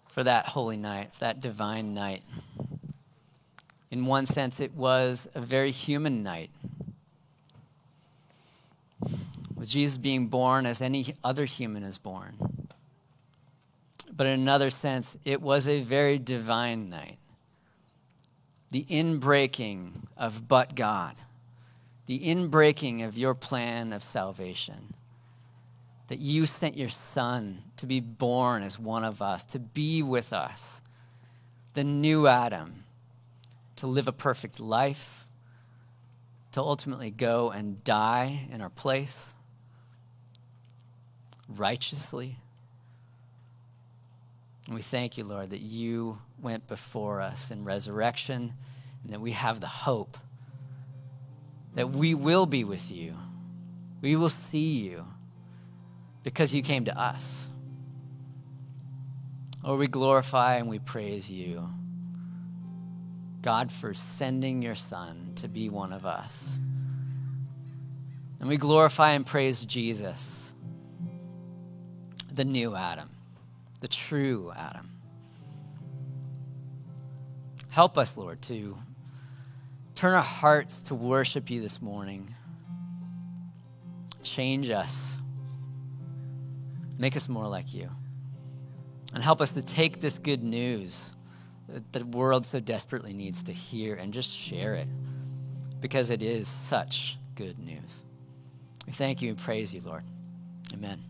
for 0.05 0.23
that 0.23 0.47
holy 0.47 0.77
night, 0.77 1.13
that 1.19 1.39
divine 1.39 1.93
night. 1.93 2.23
In 3.89 4.05
one 4.05 4.25
sense, 4.25 4.59
it 4.59 4.73
was 4.73 5.29
a 5.33 5.39
very 5.39 5.71
human 5.71 6.23
night. 6.23 6.49
With 9.57 9.69
Jesus 9.69 9.97
being 9.97 10.27
born 10.27 10.67
as 10.67 10.81
any 10.81 11.15
other 11.23 11.45
human 11.45 11.81
is 11.81 11.97
born. 11.97 12.37
But 14.11 14.27
in 14.27 14.39
another 14.39 14.69
sense, 14.69 15.17
it 15.25 15.41
was 15.41 15.67
a 15.67 15.81
very 15.81 16.19
divine 16.19 16.89
night. 16.89 17.17
The 18.69 18.85
inbreaking 18.85 20.03
of 20.15 20.47
but 20.47 20.75
God, 20.75 21.15
the 22.05 22.19
inbreaking 22.19 23.03
of 23.03 23.17
your 23.17 23.33
plan 23.33 23.93
of 23.93 24.03
salvation. 24.03 24.93
that 26.07 26.19
you 26.19 26.45
sent 26.45 26.77
your 26.77 26.89
Son 26.89 27.63
to 27.77 27.85
be 27.85 27.99
born 27.99 28.63
as 28.63 28.79
one 28.79 29.03
of 29.03 29.21
us, 29.21 29.43
to 29.43 29.59
be 29.59 30.01
with 30.01 30.33
us, 30.33 30.81
the 31.73 31.83
new 31.83 32.27
Adam, 32.27 32.85
to 33.75 33.87
live 33.87 34.07
a 34.07 34.13
perfect 34.13 34.59
life, 34.59 35.25
to 36.51 36.61
ultimately 36.61 37.11
go 37.11 37.51
and 37.51 37.83
die 37.83 38.47
in 38.51 38.61
our 38.61 38.69
place 38.69 39.33
righteously. 41.47 42.37
And 44.65 44.75
we 44.75 44.81
thank 44.81 45.17
you, 45.17 45.23
Lord, 45.23 45.51
that 45.51 45.61
you 45.61 46.19
went 46.41 46.67
before 46.67 47.21
us 47.21 47.51
in 47.51 47.63
resurrection 47.63 48.53
and 49.03 49.13
that 49.13 49.21
we 49.21 49.31
have 49.31 49.59
the 49.59 49.67
hope 49.67 50.17
that 51.77 51.91
we 51.91 52.15
will 52.15 52.47
be 52.47 52.63
with 52.63 52.91
you. 52.91 53.13
We 54.01 54.15
will 54.15 54.29
see 54.29 54.79
you 54.79 55.05
because 56.23 56.51
you 56.51 56.63
came 56.63 56.85
to 56.85 56.99
us. 56.99 57.49
Lord, 59.63 59.79
we 59.79 59.87
glorify 59.87 60.55
and 60.55 60.69
we 60.69 60.79
praise 60.79 61.29
you, 61.29 61.69
God, 63.43 63.71
for 63.71 63.93
sending 63.93 64.63
your 64.63 64.73
Son 64.73 65.33
to 65.35 65.47
be 65.47 65.69
one 65.69 65.93
of 65.93 66.03
us. 66.03 66.57
And 68.39 68.49
we 68.49 68.57
glorify 68.57 69.11
and 69.11 69.23
praise 69.25 69.59
Jesus, 69.59 70.46
the 72.37 72.45
new 72.45 72.75
Adam, 72.75 73.09
the 73.81 73.87
true 73.87 74.53
Adam. 74.55 74.91
Help 77.69 77.97
us, 77.97 78.15
Lord, 78.15 78.41
to 78.43 78.77
turn 79.95 80.13
our 80.13 80.21
hearts 80.21 80.83
to 80.83 80.95
worship 80.95 81.49
you 81.49 81.61
this 81.61 81.81
morning. 81.81 82.33
Change 84.21 84.69
us. 84.69 85.17
Make 86.99 87.15
us 87.15 87.27
more 87.27 87.47
like 87.47 87.73
you. 87.73 87.89
And 89.13 89.23
help 89.23 89.41
us 89.41 89.51
to 89.51 89.63
take 89.63 89.99
this 89.99 90.19
good 90.19 90.43
news 90.43 91.11
that 91.67 91.91
the 91.91 92.05
world 92.05 92.45
so 92.45 92.59
desperately 92.59 93.13
needs 93.13 93.41
to 93.43 93.51
hear 93.51 93.95
and 93.95 94.13
just 94.13 94.29
share 94.29 94.75
it 94.75 94.87
because 95.81 96.11
it 96.11 96.21
is 96.21 96.47
such 96.47 97.17
good 97.33 97.57
news. 97.57 98.03
We 98.85 98.93
thank 98.93 99.23
you 99.23 99.29
and 99.29 99.37
praise 99.37 99.73
you, 99.73 99.81
Lord. 99.81 100.03
Amen. 100.73 101.06